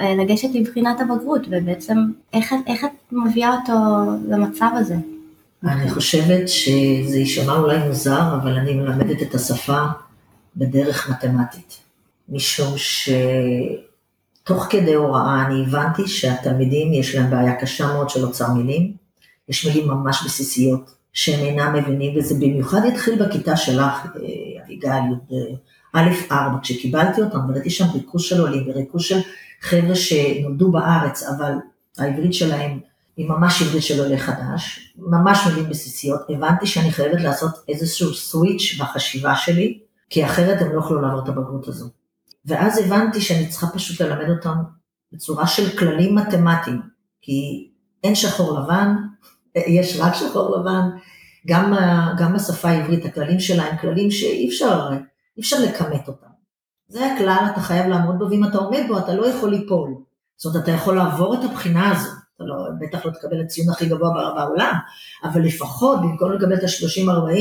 אה, 0.00 0.14
לגשת 0.14 0.48
לבחינת 0.54 1.00
הבגרות, 1.00 1.42
ובעצם 1.50 1.98
איך, 2.32 2.54
איך 2.66 2.84
את 2.84 2.90
מביאה 3.12 3.54
אותו 3.54 3.72
למצב 4.28 4.70
הזה? 4.74 4.96
אני 5.64 5.90
חושבת 5.90 6.48
שזה 6.48 7.18
יישמע 7.18 7.52
אולי 7.52 7.78
מוזר, 7.78 8.34
אבל 8.42 8.52
אני 8.52 8.74
מלמדת 8.74 9.22
את 9.22 9.34
השפה 9.34 9.82
בדרך 10.56 11.10
מתמטית. 11.10 11.78
משום 12.28 12.74
שתוך 12.76 14.66
כדי 14.70 14.94
הוראה 14.94 15.46
אני 15.46 15.62
הבנתי 15.66 16.08
שהתלמידים 16.08 16.92
יש 16.92 17.14
להם 17.14 17.30
בעיה 17.30 17.60
קשה 17.60 17.86
מאוד 17.86 18.10
של 18.10 18.24
אוצר 18.24 18.52
מילים. 18.52 18.92
יש 19.48 19.66
מילים 19.66 19.88
ממש 19.88 20.22
בסיסיות 20.24 20.94
שהם 21.12 21.40
אינם 21.40 21.74
מבינים, 21.74 22.18
וזה 22.18 22.34
במיוחד 22.34 22.80
התחיל 22.86 23.24
בכיתה 23.24 23.56
שלך, 23.56 24.06
אה, 24.06 24.64
אביגיל, 24.64 24.90
א', 25.92 26.10
ארבע, 26.32 26.58
כשקיבלתי 26.62 27.20
אותם, 27.20 27.38
וראיתי 27.48 27.70
שם 27.70 27.84
ריכוז 27.94 28.22
של 28.22 28.40
עולים 28.40 28.64
וריכוז 28.68 29.02
של 29.02 29.18
חבר'ה 29.60 29.94
שנולדו 29.94 30.70
בארץ, 30.70 31.22
אבל 31.22 31.52
העברית 31.98 32.34
שלהם 32.34 32.78
ממש 33.28 33.62
עברית 33.62 33.82
של 33.82 34.02
עולה 34.02 34.18
חדש, 34.18 34.94
ממש 34.98 35.46
מילים 35.46 35.70
בסיסיות, 35.70 36.20
הבנתי 36.28 36.66
שאני 36.66 36.92
חייבת 36.92 37.20
לעשות 37.20 37.50
איזשהו 37.68 38.14
סוויץ' 38.14 38.78
בחשיבה 38.80 39.36
שלי, 39.36 39.80
כי 40.10 40.24
אחרת 40.24 40.60
הם 40.60 40.68
לא 40.68 40.74
יוכלו 40.74 41.00
לעבור 41.00 41.22
את 41.22 41.28
הבגרות 41.28 41.68
הזו. 41.68 41.88
ואז 42.44 42.78
הבנתי 42.78 43.20
שאני 43.20 43.48
צריכה 43.48 43.66
פשוט 43.66 44.00
ללמד 44.00 44.30
אותם 44.30 44.56
בצורה 45.12 45.46
של 45.46 45.78
כללים 45.78 46.14
מתמטיים, 46.14 46.80
כי 47.20 47.70
אין 48.04 48.14
שחור 48.14 48.60
לבן, 48.60 48.96
יש 49.78 50.00
רק 50.00 50.14
שחור 50.14 50.56
לבן, 50.56 50.90
גם, 51.46 51.74
גם 52.18 52.34
בשפה 52.34 52.68
העברית 52.68 53.04
הכללים 53.04 53.40
שלה 53.40 53.62
הם 53.62 53.76
כללים 53.76 54.10
שאי 54.10 54.48
אפשר, 54.48 54.90
אפשר 55.38 55.56
לכמת 55.60 56.08
אותם. 56.08 56.26
זה 56.88 57.12
הכלל, 57.12 57.46
אתה 57.52 57.60
חייב 57.60 57.86
לעמוד 57.86 58.18
בו, 58.18 58.24
ואם 58.30 58.44
אתה 58.44 58.58
עומד 58.58 58.82
בו 58.88 58.98
אתה 58.98 59.14
לא 59.14 59.26
יכול 59.26 59.50
ליפול. 59.50 59.94
זאת 60.36 60.54
אומרת, 60.54 60.68
אתה 60.68 60.72
יכול 60.72 60.96
לעבור 60.96 61.34
את 61.34 61.50
הבחינה 61.50 61.90
הזו, 61.90 62.10
אתה 62.40 62.48
לא, 62.48 62.56
בטח 62.80 63.06
לא 63.06 63.10
תקבל 63.10 63.40
הציון 63.40 63.68
הכי 63.68 63.86
גבוה 63.86 64.10
בעולם, 64.34 64.74
אבל 65.24 65.40
לפחות 65.40 66.00
במקום 66.02 66.32
לקבל 66.32 66.54
את 66.54 66.62
ה-30-40, 66.62 67.38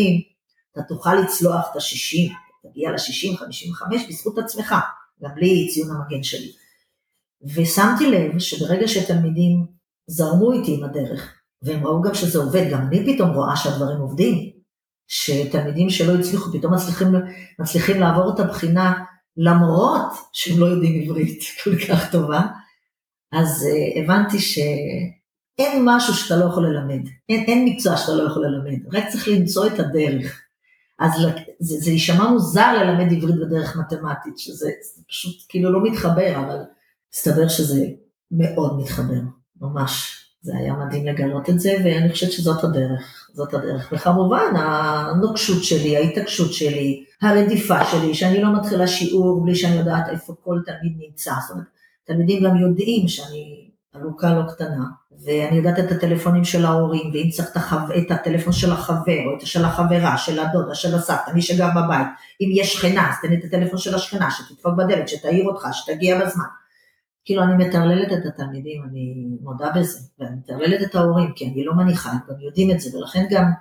אתה 0.72 0.82
תוכל 0.84 1.16
לצלוח 1.16 1.68
את 1.72 1.76
ה-60, 1.76 2.34
תגיע 2.70 2.92
ל-60-55 2.92 4.10
בזכות 4.10 4.38
עצמך, 4.38 4.76
גם 5.24 5.30
בלי 5.36 5.70
ציון 5.74 5.90
המגן 5.92 6.24
שלי. 6.24 6.52
ושמתי 7.56 8.12
לב 8.12 8.40
שברגע 8.40 8.88
שתלמידים 8.88 9.66
זרמו 10.08 10.52
איתי 10.52 10.76
עם 10.78 10.84
הדרך, 10.84 11.34
והם 11.62 11.88
ראו 11.88 12.02
גם 12.02 12.14
שזה 12.14 12.40
עובד, 12.40 12.70
גם 12.72 12.88
אני 12.88 13.14
פתאום 13.14 13.30
רואה 13.30 13.56
שהדברים 13.56 14.00
עובדים, 14.00 14.50
שתלמידים 15.08 15.90
שלא 15.90 16.20
הצליחו 16.20 16.52
פתאום 16.52 16.74
מצליחים, 16.74 17.08
מצליחים 17.60 18.00
לעבור 18.00 18.34
את 18.34 18.40
הבחינה 18.40 19.04
למרות 19.38 20.12
שהם 20.34 20.60
לא 20.60 20.66
יודעים 20.66 21.02
עברית 21.02 21.40
כל 21.64 21.76
כך 21.88 22.12
טובה, 22.12 22.42
אז 23.32 23.68
uh, 23.68 24.00
הבנתי 24.00 24.40
שאין 24.40 25.82
משהו 25.86 26.14
שאתה 26.14 26.36
לא 26.36 26.46
יכול 26.46 26.68
ללמד, 26.68 27.08
אין, 27.30 27.44
אין 27.44 27.66
מקצוע 27.66 27.98
שאתה 27.98 28.12
לא 28.12 28.24
יכול 28.24 28.46
ללמד, 28.46 28.80
רק 28.94 29.04
צריך 29.10 29.28
למצוא 29.28 29.68
את 29.68 29.80
הדרך. 29.80 30.42
אז 31.00 31.12
זה, 31.60 31.92
יישמע 31.92 32.30
מוזר 32.30 32.74
ללמד 32.74 33.14
עברית 33.14 33.36
בדרך 33.36 33.76
מתמטית, 33.76 34.38
שזה 34.38 34.70
פשוט 35.08 35.46
כאילו 35.50 35.72
לא 35.72 35.84
מתחבר, 35.84 36.36
אבל 36.36 36.60
מסתבר 37.14 37.48
שזה 37.48 37.86
מאוד 38.32 38.80
מתחבר, 38.80 39.22
ממש. 39.62 40.16
זה 40.42 40.58
היה 40.58 40.74
מדהים 40.74 41.06
לגלות 41.06 41.50
את 41.50 41.60
זה, 41.60 41.76
ואני 41.84 42.12
חושבת 42.12 42.32
שזאת 42.32 42.64
הדרך, 42.64 43.30
זאת 43.34 43.54
הדרך. 43.54 43.90
וכמובן, 43.92 44.54
הנוקשות 44.56 45.64
שלי, 45.64 45.98
ההתעקשות 45.98 46.54
שלי, 46.54 47.04
הרדיפה 47.22 47.86
שלי, 47.86 48.14
שאני 48.14 48.42
לא 48.42 48.60
מתחילה 48.60 48.88
שיעור 48.88 49.44
בלי 49.44 49.56
שאני 49.56 49.76
יודעת 49.76 50.10
איפה 50.10 50.34
כל 50.44 50.60
תלמיד 50.66 50.98
נמצא. 50.98 51.34
זאת 51.42 51.52
אומרת, 51.52 51.68
תלמידים 52.10 52.44
גם 52.44 52.56
יודעים 52.56 53.08
שאני 53.08 53.70
עלוקה 53.94 54.34
לא 54.34 54.42
קטנה, 54.52 54.86
ואני 55.26 55.58
יודעת 55.58 55.80
את 55.80 55.92
הטלפונים 55.92 56.44
של 56.44 56.66
ההורים, 56.66 57.12
ואם 57.14 57.30
צריך 57.30 57.52
את, 57.52 57.58
החו... 57.58 57.76
את 57.98 58.12
הטלפון 58.12 58.54
של 58.54 58.72
החבר, 58.72 59.26
או 59.26 59.38
את 59.38 59.48
של 59.48 59.66
החברה, 59.66 60.18
של 60.18 60.40
הדודה, 60.40 60.76
של 60.76 60.96
הסבתא, 60.96 61.32
מי 61.34 61.42
שגר 61.42 61.70
בבית, 61.70 62.08
אם 62.42 62.50
יש 62.54 62.74
שכנה, 62.74 63.10
אז 63.10 63.16
תן 63.22 63.34
את 63.34 63.44
הטלפון 63.44 63.78
של 63.78 63.96
השכנה, 63.96 64.32
שתדפוק 64.32 64.74
בדלת, 64.78 65.10
שתעיר 65.10 65.46
אותך, 65.46 65.68
שתגיע 65.72 66.26
בזמן. 66.26 66.44
כאילו 67.26 67.44
אני 67.44 67.66
מטרללת 67.66 68.14
את 68.14 68.26
התלמידים, 68.26 68.84
אני 68.90 69.14
מודה 69.42 69.70
בזה, 69.76 70.00
ואני 70.20 70.36
מטרללת 70.36 70.82
את 70.82 70.96
ההורים, 70.96 71.32
כי 71.36 71.46
אני 71.46 71.64
לא 71.64 71.74
מניחה, 71.74 72.12
הם 72.12 72.18
גם 72.30 72.42
יודעים 72.42 72.72
את 72.72 72.80
זה, 72.80 72.98
ולכן 72.98 73.26
גם 73.30 73.52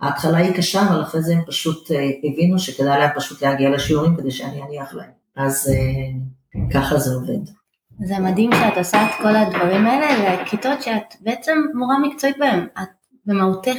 ההתחלה 0.00 0.38
היא 0.38 0.54
קשה, 0.54 0.88
אבל 0.88 1.02
אחרי 1.02 1.22
זה 1.22 1.32
הם 1.32 1.42
פשוט 1.46 1.90
אה, 1.90 2.10
הבינו 2.24 2.58
שכדאי 2.58 2.98
להם 2.98 3.10
פשוט 3.16 3.42
להגיע 3.42 3.70
לשיעורים 3.70 4.16
כדי 4.16 4.30
שאני 4.30 4.62
אניח 4.62 4.94
להם. 4.94 5.10
אז 5.36 5.72
אה, 5.74 6.70
ככה 6.74 6.98
זה 6.98 7.14
עובד. 7.14 7.59
זה 8.04 8.18
מדהים 8.18 8.50
שאת 8.52 8.78
עושה 8.78 9.06
את 9.06 9.10
כל 9.22 9.36
הדברים 9.36 9.86
האלה 9.86 10.42
לכיתות 10.42 10.82
שאת 10.82 11.14
בעצם 11.20 11.58
מורה 11.74 11.98
מקצועית 11.98 12.38
בהן. 12.38 12.66
את 12.82 12.88
במהותך 13.26 13.78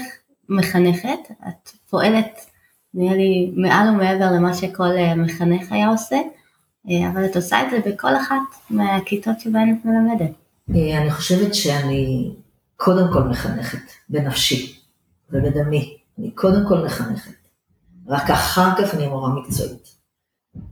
מחנכת, 0.49 1.31
את 1.47 1.69
פועלת 1.89 2.45
נראה 2.93 3.15
לי 3.15 3.51
מעל 3.55 3.89
ומעבר 3.89 4.31
למה 4.31 4.53
שכל 4.53 4.97
אה, 4.97 5.15
מחנך 5.15 5.71
היה 5.71 5.87
עושה. 5.87 6.17
אה, 6.89 7.09
אבל 7.09 7.25
את 7.25 7.35
עושה 7.35 7.61
את 7.61 7.71
זה 7.71 7.89
בכל 7.89 8.15
אחת 8.15 8.69
מהכיתות 8.69 9.39
שבהן 9.39 9.77
את 9.79 9.85
מלמדת. 9.85 10.31
אה, 10.75 11.01
אני 11.01 11.11
חושבת 11.11 11.55
שאני 11.55 12.31
קודם 12.77 13.13
כל 13.13 13.23
מחנכת, 13.23 13.91
בנפשי 14.09 14.79
ובדמי. 15.29 15.97
אני 16.19 16.31
קודם 16.31 16.67
כל 16.67 16.85
מחנכת. 16.85 17.31
רק 18.07 18.29
אחר 18.29 18.69
כך 18.77 18.95
אני 18.95 19.07
מורה 19.07 19.29
מקצועית. 19.29 19.91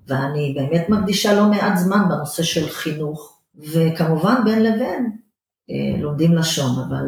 ואני 0.08 0.56
באמת 0.58 0.89
מקדישה 0.89 1.34
לא 1.34 1.50
מעט 1.50 1.77
זמן 1.77 2.10
בנושא 2.10 2.44
של 2.44 2.70
חינוך, 2.70 3.38
וכמובן 3.74 4.36
בין 4.46 4.63
לבין 4.63 5.12
אה, 5.70 6.01
לומדים 6.01 6.36
לשון, 6.36 6.84
אבל 6.88 7.06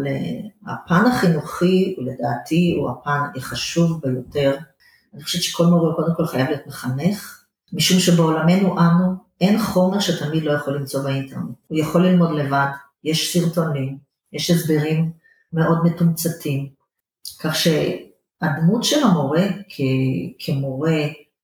הפן 0.67 1.05
החינוכי 1.11 1.95
לדעתי 1.99 2.75
הוא 2.79 2.89
הפן 2.89 3.19
החשוב 3.35 4.01
ביותר. 4.03 4.57
אני 5.13 5.23
חושבת 5.23 5.41
שכל 5.41 5.65
מורה 5.65 5.95
קודם 5.95 6.15
כל 6.15 6.25
חייב 6.25 6.47
להיות 6.49 6.67
מחנך, 6.67 7.43
משום 7.73 7.99
שבעולמנו 7.99 8.79
אנו 8.79 9.13
אין 9.41 9.59
חומר 9.59 9.99
שתלמיד 9.99 10.43
לא 10.43 10.51
יכול 10.51 10.75
למצוא 10.75 11.03
באינטרנט. 11.03 11.55
הוא 11.67 11.77
יכול 11.79 12.05
ללמוד 12.07 12.31
לבד, 12.31 12.67
יש 13.03 13.33
סרטונים, 13.37 13.97
יש 14.33 14.49
הסברים 14.49 15.11
מאוד 15.53 15.77
מתומצתים, 15.85 16.69
כך 17.39 17.55
שהדמות 17.55 18.83
של 18.83 19.03
המורה 19.03 19.47
כ- 19.69 19.81
כמורה 20.39 20.97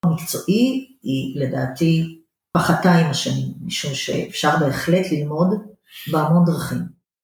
מקצועי 0.06 0.88
היא 1.04 1.42
לדעתי 1.42 2.20
פחתה 2.58 2.96
עם 2.96 3.10
השנים, 3.10 3.54
משום 3.66 3.94
שאפשר 3.94 4.58
בהחלט 4.60 5.12
ללמוד 5.12 5.48
בהמון 6.12 6.46
דרכים. 6.46 6.82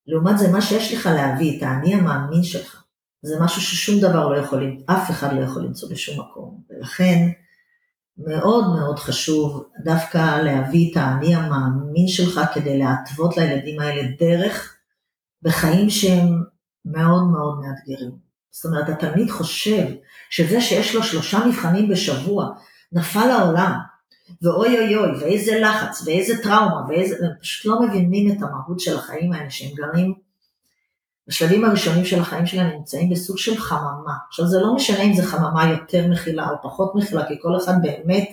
לעומת 0.08 0.38
זה, 0.38 0.52
מה 0.52 0.62
שיש 0.62 0.94
לך 0.94 1.06
להביא, 1.06 1.58
את 1.58 1.64
האני 1.64 1.94
המאמין 1.94 2.44
שלך, 2.44 2.84
זה 3.22 3.36
משהו 3.40 3.62
ששום 3.62 4.02
דבר 4.02 4.28
לא 4.28 4.38
יכול, 4.38 4.78
אף 4.86 5.12
אחד 5.12 5.34
לא 5.34 5.42
יכול 5.42 5.64
למצוא 5.64 5.90
בשום 5.90 6.20
מקום. 6.20 6.62
ולכן, 6.70 7.30
מאוד 8.18 8.68
מאוד 8.68 9.00
חשוב 9.00 9.64
דווקא 9.84 10.42
להביא 10.42 10.92
את 10.92 10.98
האני 10.98 11.36
המאמין 11.36 12.08
שלך 12.08 12.42
כדי 12.54 12.80
להתוות 12.80 13.38
לילדים 13.38 13.80
האלה 13.80 14.02
דרך 14.20 14.78
בחיים 15.42 15.90
שהם 15.90 16.44
מאוד 16.86 17.24
מאוד 17.24 17.60
מאתגרים. 17.60 18.12
זאת 18.52 18.66
אומרת, 18.66 18.90
התלמיד 18.90 19.32
חושב 19.32 19.88
שזה 20.30 20.62
שיש 20.62 20.96
לו 20.96 21.04
שלושה 21.04 21.46
מבחנים 21.48 21.90
בשבוע, 21.90 22.50
נפל 22.92 23.30
העולם, 23.32 23.80
ואוי 24.42 24.80
אוי 24.80 24.96
אוי, 24.96 25.12
ואיזה 25.20 25.60
לחץ, 25.60 26.04
ואיזה 26.06 26.44
טראומה, 26.44 26.82
ואיזה, 26.90 27.16
הם 27.26 27.32
פשוט 27.42 27.66
לא 27.66 27.82
מבינים 27.82 28.32
את 28.32 28.38
המהות 28.42 28.80
של 28.80 28.98
החיים 28.98 29.34
האלה, 29.34 29.50
שהם 29.50 29.76
גרים 29.76 30.14
בשלבים 31.28 31.66
הראשונים 31.66 32.06
של 32.06 32.20
החיים 32.20 32.46
שלהם 32.46 32.78
נמצאים 32.78 33.10
בסוג 33.10 33.38
של 33.38 33.58
חממה. 33.58 34.14
עכשיו 34.30 34.48
זה 34.48 34.60
לא 34.60 34.76
משנה 34.76 35.02
אם 35.02 35.14
זה 35.14 35.24
חממה 35.24 35.70
יותר 35.70 36.08
מכילה 36.08 36.50
או 36.50 36.56
פחות 36.64 36.96
מכילה, 36.96 37.28
כי 37.28 37.34
כל 37.42 37.58
אחד 37.58 37.74
באמת 37.82 38.30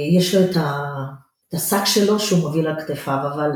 יש 0.00 0.34
לו 0.34 0.40
את. 0.44 0.56
את 1.54 1.54
השק 1.54 1.84
שלו 1.84 2.20
שהוא 2.20 2.40
מוביל 2.40 2.66
על 2.66 2.80
כתפיו, 2.80 3.18
אבל 3.34 3.50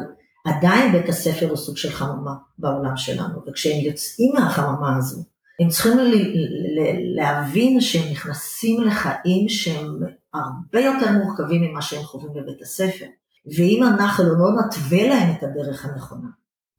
עדיין 0.47 0.93
בית 0.93 1.09
הספר 1.09 1.49
הוא 1.49 1.57
סוג 1.57 1.77
של 1.77 1.91
חממה 1.91 2.35
בעולם 2.59 2.97
שלנו, 2.97 3.43
וכשהם 3.47 3.81
יוצאים 3.81 4.33
מהחממה 4.35 4.97
הזו, 4.97 5.23
הם 5.61 5.69
צריכים. 5.69 5.99
להבין 7.17 7.81
שהם 7.81 8.13
נכנסים 8.13 8.83
לחיים 8.83 9.49
שהם 9.49 9.87
הרבה 10.35 10.81
יותר 10.81 11.13
מורכבים 11.13 11.63
ממה 11.63 11.83
שהם 11.83 12.03
חווים 12.03 12.33
בבית 12.35 12.63
הספר. 12.63 13.07
ואם 13.57 13.83
אנחנו 13.83 14.25
לא 14.25 14.51
נתווה 14.61 15.09
להם 15.09 15.31
את 15.31 15.43
הדרך 15.43 15.85
הנכונה, 15.85 16.29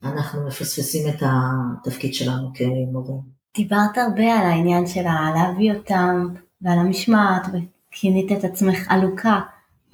אנחנו 0.04 0.48
מפספסים 0.48 1.10
את 1.10 1.24
התפקיד 1.26 2.14
שלנו 2.14 2.52
כמורים. 2.54 3.40
דיברת 3.56 3.98
הרבה 3.98 4.34
על 4.40 4.46
העניין 4.46 4.88
של 4.88 5.04
להביא 5.36 5.74
אותם 5.74 6.28
ועל 6.62 6.80
המשמעת 6.80 7.48
וכינית 7.48 8.32
את 8.32 8.44
עצמך 8.44 8.86
עלוקה, 8.90 9.40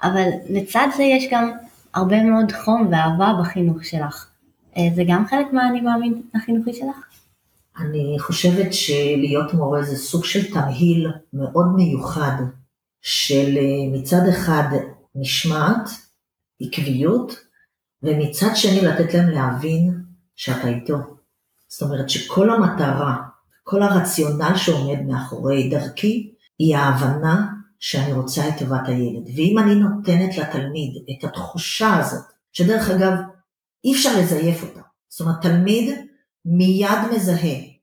אבל 0.02 0.28
לצד 0.48 0.86
זה 0.96 1.02
יש 1.02 1.28
גם 1.30 1.52
הרבה 1.94 2.22
מאוד 2.22 2.52
חום 2.52 2.88
ואהבה 2.90 3.32
בחינוך 3.40 3.84
שלך. 3.84 4.30
אה, 4.76 4.82
זה 4.94 5.02
גם 5.08 5.26
חלק 5.26 5.52
מהאני 5.52 5.80
מאמין 5.80 6.22
החינוכי 6.34 6.72
שלך? 6.72 7.05
אני 7.78 8.16
חושבת 8.18 8.72
שלהיות 8.72 9.54
מורה 9.54 9.82
זה 9.82 9.96
סוג 9.96 10.24
של 10.24 10.52
תמהיל 10.52 11.08
מאוד 11.32 11.66
מיוחד 11.76 12.42
של 13.02 13.56
אה, 13.58 13.98
מצד 13.98 14.28
אחד 14.28 14.68
משמעת, 15.14 15.88
עקביות, 16.60 17.36
ומצד 18.02 18.50
שני 18.54 18.80
לתת 18.80 19.14
להם 19.14 19.30
להבין 19.30 19.94
שאתה 20.36 20.68
איתו. 20.68 20.96
זאת 21.68 21.82
אומרת 21.82 22.10
שכל 22.10 22.50
המטרה, 22.50 23.16
כל 23.64 23.82
הרציונל 23.82 24.56
שעומד 24.56 25.02
מאחורי 25.02 25.68
דרכי, 25.70 26.32
היא 26.58 26.76
ההבנה 26.76 27.46
שאני 27.78 28.12
רוצה 28.12 28.48
את 28.48 28.54
טובת 28.58 28.88
הילד. 28.88 29.26
ואם 29.36 29.58
אני 29.58 29.74
נותנת 29.74 30.38
לתלמיד 30.38 31.04
את 31.10 31.24
התחושה 31.24 31.96
הזאת, 31.96 32.24
שדרך 32.52 32.90
אגב, 32.90 33.12
אי 33.84 33.94
אפשר 33.94 34.18
לזייף 34.18 34.62
אותה. 34.62 34.80
זאת 35.08 35.20
אומרת, 35.20 35.42
תלמיד 35.42 35.94
מיד 36.46 36.98
מזהה 37.14 37.76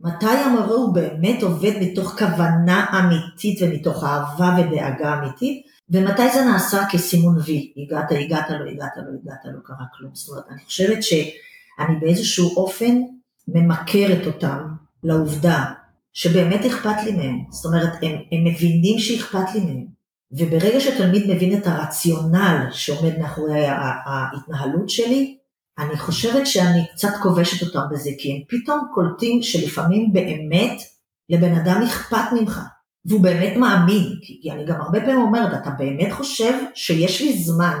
מתי 0.00 0.26
המורה 0.26 0.74
הוא 0.74 0.94
באמת 0.94 1.42
עובד 1.42 1.72
מתוך 1.80 2.18
כוונה 2.18 2.86
אמיתית 2.98 3.58
ומתוך 3.62 4.04
אהבה 4.04 4.56
ודאגה 4.58 5.14
אמיתית, 5.14 5.66
ומתי 5.90 6.32
זה 6.34 6.44
נעשה 6.44 6.82
כסימון 6.90 7.38
וי, 7.44 7.72
הגעת, 7.76 8.10
הגעת, 8.10 8.50
לא 8.50 8.70
הגעת, 8.70 8.92
לא 8.96 9.18
הגעת, 9.22 9.44
לא 9.44 9.60
קרה 9.64 9.86
כלום. 9.96 10.10
זאת 10.14 10.28
אומרת, 10.28 10.44
אני 10.50 10.64
חושבת 10.64 11.02
שאני 11.02 11.96
באיזשהו 12.00 12.56
אופן 12.56 13.02
ממכרת 13.48 14.26
אותם 14.26 14.58
לעובדה 15.04 15.64
שבאמת 16.12 16.64
אכפת 16.64 16.96
לי 17.04 17.12
מהם. 17.12 17.44
זאת 17.50 17.64
אומרת, 17.64 17.92
הם, 18.02 18.12
הם 18.32 18.44
מבינים 18.44 18.98
שאכפת 18.98 19.54
לי 19.54 19.60
מהם. 19.60 19.86
וברגע 20.32 20.80
שתלמיד 20.80 21.30
מבין 21.30 21.58
את 21.58 21.66
הרציונל 21.66 22.66
שעומד 22.70 23.18
מאחורי 23.18 23.66
ההתנהלות 23.66 24.88
שלי, 24.88 25.37
אני 25.78 25.98
חושבת 25.98 26.46
שאני 26.46 26.86
קצת 26.92 27.12
כובשת 27.22 27.66
אותם 27.66 27.80
בזה, 27.90 28.10
כי 28.18 28.32
הם 28.32 28.38
פתאום 28.48 28.80
קולטים 28.94 29.42
שלפעמים 29.42 30.12
באמת 30.12 30.80
לבן 31.28 31.54
אדם 31.54 31.82
אכפת 31.82 32.32
ממך, 32.32 32.60
והוא 33.04 33.20
באמת 33.20 33.56
מאמין, 33.56 34.04
כי 34.22 34.50
אני 34.50 34.66
גם 34.66 34.80
הרבה 34.80 35.00
פעמים 35.00 35.20
אומרת, 35.20 35.62
אתה 35.62 35.70
באמת 35.70 36.12
חושב 36.12 36.52
שיש 36.74 37.20
לי 37.20 37.38
זמן 37.38 37.78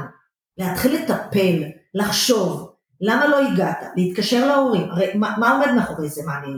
להתחיל 0.58 0.94
לטפל, 0.94 1.62
לחשוב, 1.94 2.74
למה 3.00 3.26
לא 3.26 3.48
הגעת, 3.48 3.84
להתקשר 3.96 4.46
להורים, 4.46 4.90
הרי 4.90 5.14
מה, 5.14 5.34
מה 5.38 5.50
עומד 5.52 5.72
מאחורי 5.76 6.08
זה, 6.08 6.22
מה 6.26 6.38
אני 6.38 6.52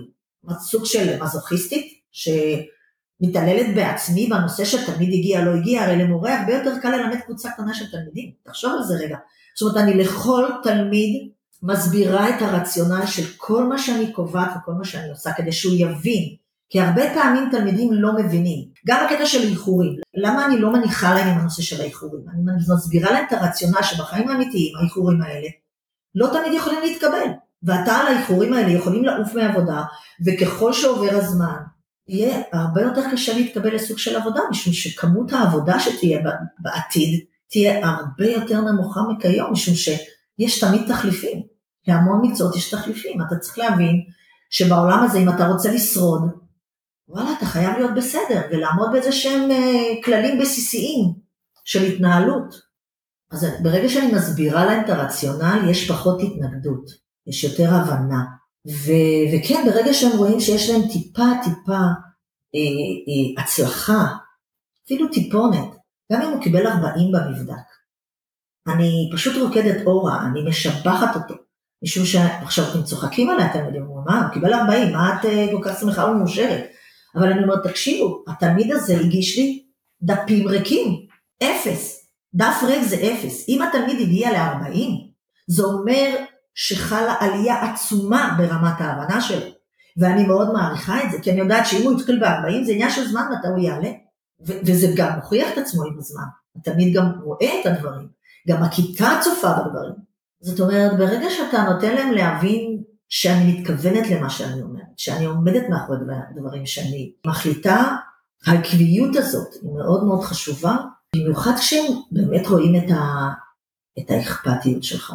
סוג 0.59 0.85
של 0.85 1.23
מזוכיסטית, 1.23 1.87
שמתעללת 2.13 3.75
בעצמי 3.75 4.27
בנושא 4.27 4.65
שתלמיד 4.65 5.09
הגיע 5.09 5.45
לא 5.45 5.55
הגיע, 5.55 5.83
הרי 5.83 5.97
למורה 5.97 6.41
הרבה 6.41 6.55
יותר 6.55 6.79
קל 6.83 6.97
ללמד 6.97 7.21
קבוצה 7.21 7.51
קטנה 7.51 7.75
של 7.75 7.91
תלמידים, 7.91 8.31
תחשוב 8.43 8.73
על 8.77 8.83
זה 8.83 8.95
רגע, 9.05 9.17
זאת 9.59 9.77
אומרת, 9.77 9.89
אני 9.89 10.05
לכל 10.05 10.49
תלמיד 10.63 11.31
מסבירה 11.63 12.29
את 12.29 12.43
הרציונל 12.43 13.07
של 13.07 13.23
כל 13.37 13.65
מה 13.65 13.79
שאני 13.79 14.13
קובעת 14.13 14.51
וכל 14.57 14.73
מה 14.73 14.85
שאני 14.85 15.11
עושה, 15.11 15.33
כדי 15.33 15.53
שהוא 15.53 15.75
יבין. 15.75 16.37
כי 16.71 16.81
הרבה 16.81 17.03
פעמים 17.15 17.49
תלמידים 17.51 17.93
לא 17.93 18.13
מבינים, 18.13 18.69
גם 18.87 19.07
בקטע 19.07 19.27
של 19.27 19.43
איחורים. 19.43 19.93
למה 20.15 20.47
אני 20.47 20.59
לא 20.59 20.73
מניחה 20.73 21.15
להם 21.15 21.29
עם 21.29 21.39
הנושא 21.39 21.63
של 21.63 21.81
האיחורים? 21.81 22.23
אני 22.33 22.43
מסבירה 22.75 23.13
להם 23.13 23.25
את 23.29 23.33
הרציונל 23.33 23.83
שבחיים 23.83 24.29
האמיתיים, 24.29 24.77
האיחורים 24.77 25.23
האלה, 25.23 25.49
לא 26.15 26.27
תמיד 26.27 26.53
יכולים 26.53 26.81
להתקבל. 26.83 27.27
ואתה 27.63 27.93
על 27.93 28.07
האיחורים 28.07 28.53
האלה 28.53 28.71
יכולים 28.71 29.05
לעוף 29.05 29.35
מעבודה, 29.35 29.83
וככל 30.27 30.73
שעובר 30.73 31.11
הזמן, 31.17 31.57
יהיה 32.09 32.43
הרבה 32.53 32.83
יותר 32.83 33.03
קשה 33.13 33.35
להתקבל 33.35 33.75
לסוג 33.75 33.99
של 33.99 34.17
עבודה, 34.17 34.41
משום 34.51 34.73
שכמות 34.73 35.33
העבודה 35.33 35.81
שתהיה 35.81 36.21
בעתיד 36.59 37.21
תהיה 37.51 37.89
הרבה 37.89 38.27
יותר 38.27 38.61
נמוכה 38.61 39.01
מכיום, 39.09 39.53
משום 39.53 39.75
שיש 39.75 40.61
תמיד 40.61 40.83
תחליפים. 40.89 41.43
להמון 41.89 42.21
מקצועות 42.23 42.57
יש 42.57 42.71
תחליפים. 42.71 43.23
אתה 43.23 43.37
צריך 43.37 43.59
להבין 43.59 44.05
שבעולם 44.51 45.03
הזה, 45.05 45.19
אם 45.19 45.29
אתה 45.29 45.47
רוצה 45.47 45.73
לשרוד, 45.73 46.23
וואלה, 47.09 47.33
אתה 47.39 47.47
חייב 47.47 47.77
להיות 47.77 47.95
בסדר, 47.95 48.41
ולעמוד 48.51 48.89
באיזה 48.93 49.13
שהם 49.13 49.51
אה, 49.51 50.03
כללים 50.05 50.41
בסיסיים 50.41 51.13
של 51.65 51.83
התנהלות. 51.83 52.71
אז 53.31 53.47
ברגע 53.63 53.89
שאני 53.89 54.13
מסבירה 54.13 54.65
להם 54.65 54.85
את 54.85 54.91
הרציונל, 54.91 55.71
יש 55.71 55.91
פחות 55.91 56.21
התנגדות, 56.23 56.91
יש 57.27 57.45
יותר 57.45 57.75
הבנה. 57.75 58.25
ו- 58.67 59.25
וכן, 59.33 59.65
ברגע 59.67 59.95
שהם 59.95 60.19
רואים 60.19 60.41
שיש 60.41 60.71
להם 60.71 60.83
טיפה 60.93 61.27
טיפה 61.45 61.73
אה, 62.55 62.61
אה, 63.09 63.43
הצלחה, 63.43 64.07
אפילו 64.87 65.09
טיפונת, 65.13 65.69
גם 66.13 66.23
אם 66.23 66.33
הוא 66.33 66.43
קיבל 66.43 66.67
40 66.67 67.13
במבדק. 67.13 67.55
אני 68.69 69.11
פשוט 69.13 69.43
רוקדת 69.43 69.87
אורה, 69.87 70.27
אני 70.27 70.49
משבחת 70.49 71.17
אותו, 71.17 71.35
משום 71.85 72.05
שעכשיו 72.05 72.65
אתם 72.71 72.83
צוחקים 72.83 73.31
עליה, 73.31 73.51
אתם 73.51 73.65
יודעים, 73.65 73.87
מה, 74.07 74.27
הוא 74.27 74.35
קיבל 74.35 74.55
40, 74.55 74.93
מה 74.93 75.17
את 75.21 75.25
אה, 75.25 75.47
כל 75.53 75.61
כך 75.65 75.81
שמחה 75.81 76.05
ומאושרת? 76.05 76.65
אבל 77.17 77.33
אני 77.33 77.43
אומרת, 77.43 77.67
תקשיבו, 77.67 78.25
התלמיד 78.29 78.73
הזה 78.73 78.97
הגיש 79.01 79.39
לי 79.39 79.65
דפים 80.03 80.49
ריקים, 80.49 81.07
אפס, 81.43 82.11
דף 82.35 82.63
ריק 82.67 82.83
זה 82.83 82.97
אפס. 82.97 83.49
אם 83.49 83.63
התלמיד 83.63 84.01
הגיע 84.01 84.33
ל-40, 84.33 84.91
זה 85.49 85.65
אומר 85.65 86.17
שחלה 86.55 87.15
עלייה 87.21 87.63
עצומה 87.63 88.35
ברמת 88.39 88.81
ההבנה 88.81 89.21
שלו. 89.21 89.47
ואני 89.97 90.27
מאוד 90.27 90.53
מעריכה 90.53 91.05
את 91.05 91.11
זה, 91.11 91.19
כי 91.23 91.31
אני 91.31 91.41
יודעת 91.41 91.67
שאם 91.67 91.83
הוא 91.83 92.01
יתחיל 92.01 92.21
ב-40 92.21 92.65
זה 92.65 92.73
עניין 92.73 92.91
של 92.91 93.09
זמן 93.09 93.23
מתי 93.39 93.49
הוא 93.49 93.59
יעלה. 93.59 93.91
וזה 94.43 94.93
גם 94.97 95.13
מוכיח 95.17 95.49
את 95.53 95.59
עצמו 95.59 95.85
עם 95.85 95.99
הזמן. 95.99 96.25
התלמיד 96.57 96.97
גם 96.97 97.05
רואה 97.25 97.61
את 97.61 97.67
הדברים, 97.67 98.09
גם 98.49 98.63
הכיתה 98.63 99.11
צופה 99.25 99.53
בדברים. 99.53 100.11
זאת 100.41 100.61
אומרת, 100.61 100.99
ברגע 100.99 101.27
שאתה 101.31 101.63
נותן 101.63 101.95
להם 101.95 102.13
להבין 102.13 102.83
שאני 103.09 103.53
מתכוונת 103.53 104.11
למה 104.11 104.31
שאני 104.31 104.63
אומרת, 104.63 104.85
שאני 104.97 105.25
עומדת 105.25 105.63
מאחורי 105.69 105.99
הדברים 106.31 106.67
שאני 106.67 107.13
מחליטה, 107.27 107.97
העקביות 108.47 109.17
הזאת 109.17 109.49
היא 109.63 109.71
מאוד 109.73 110.05
מאוד 110.05 110.21
חשובה, 110.21 110.77
במיוחד 111.17 111.53
כשהם 111.59 111.93
באמת 112.13 112.47
רואים 112.47 112.77
את, 112.77 112.91
ה, 112.91 113.29
את 113.99 114.11
האכפתיות 114.11 114.83
שלך. 114.83 115.11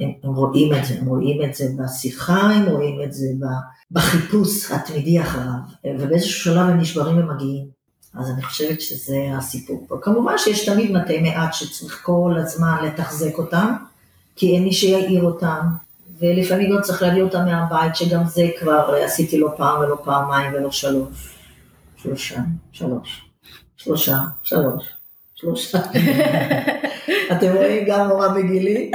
הם, 0.00 0.10
הם 0.22 0.34
רואים 0.34 0.74
את 0.74 0.84
זה, 0.84 0.94
הם 0.98 1.06
רואים 1.06 1.50
את 1.50 1.54
זה 1.54 1.64
בשיחה, 1.78 2.40
הם 2.40 2.68
רואים 2.68 3.02
את 3.04 3.12
זה 3.12 3.26
בחיפוש 3.90 4.70
התמידי 4.70 5.20
אחריו, 5.20 5.58
ובאיזשהו 5.98 6.40
שלב 6.40 6.68
הם 6.68 6.80
נשברים 6.80 7.18
ומגיעים. 7.18 7.81
אז 8.14 8.30
אני 8.30 8.42
חושבת 8.42 8.80
שזה 8.80 9.16
הסיפור 9.38 9.84
פה. 9.88 9.98
כמובן 10.02 10.38
שיש 10.38 10.68
תמיד 10.68 10.92
מתי 10.92 11.20
מעט 11.20 11.54
שצריך 11.54 12.00
כל 12.02 12.34
הזמן 12.36 12.84
לתחזק 12.84 13.38
אותם, 13.38 13.74
כי 14.36 14.54
אין 14.54 14.64
מי 14.64 14.72
שיעיר 14.72 15.22
אותם, 15.22 15.60
ולפעמים 16.18 16.74
גם 16.74 16.82
צריך 16.82 17.02
להביא 17.02 17.22
אותם 17.22 17.44
מהבית, 17.44 17.96
שגם 17.96 18.24
זה 18.26 18.48
כבר 18.60 18.94
עשיתי 19.04 19.38
לא 19.38 19.48
פעם 19.56 19.80
ולא 19.80 19.96
פעמיים 20.04 20.52
ולא 20.54 20.70
שלוש. 20.70 21.32
שלושה, 21.96 22.40
שלוש, 22.72 23.24
שלושה, 23.76 24.18
שלוש, 24.42 24.84
שלושה. 25.34 25.78
אתם 27.32 27.52
רואים 27.56 27.84
גם 27.88 28.08
מורה 28.08 28.28
בגילי, 28.28 28.90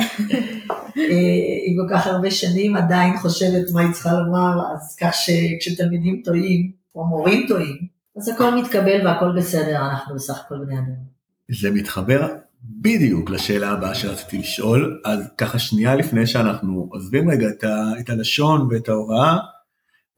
עם 1.65 1.75
כל 1.77 1.95
כך 1.95 2.07
הרבה 2.07 2.31
שנים 2.31 2.75
עדיין 2.75 3.17
חושבת 3.17 3.71
מה 3.73 3.81
היא 3.81 3.91
צריכה 3.91 4.13
לומר, 4.13 4.73
אז 4.73 4.95
כך 5.01 5.13
שכשתלמידים 5.13 6.21
טועים, 6.25 6.71
או 6.95 7.05
מורים 7.05 7.45
טועים, 7.47 7.96
אז 8.17 8.29
הכל 8.29 8.55
מתקבל 8.55 9.07
והכל 9.07 9.31
בסדר, 9.37 9.77
אנחנו 9.77 10.15
בסך 10.15 10.41
הכל 10.45 10.55
בני 10.65 10.75
אדם. 10.75 11.17
זה 11.51 11.71
מתחבר 11.71 12.27
בדיוק 12.63 13.29
לשאלה 13.29 13.71
הבאה 13.71 13.95
שרציתי 13.95 14.37
לשאול, 14.37 15.01
אז 15.05 15.19
ככה 15.37 15.59
שנייה 15.59 15.95
לפני 15.95 16.27
שאנחנו 16.27 16.89
עוזבים 16.91 17.29
רגע 17.29 17.47
את, 17.49 17.63
ה, 17.63 17.99
את 17.99 18.09
הלשון 18.09 18.67
ואת 18.71 18.89
ההוראה, 18.89 19.37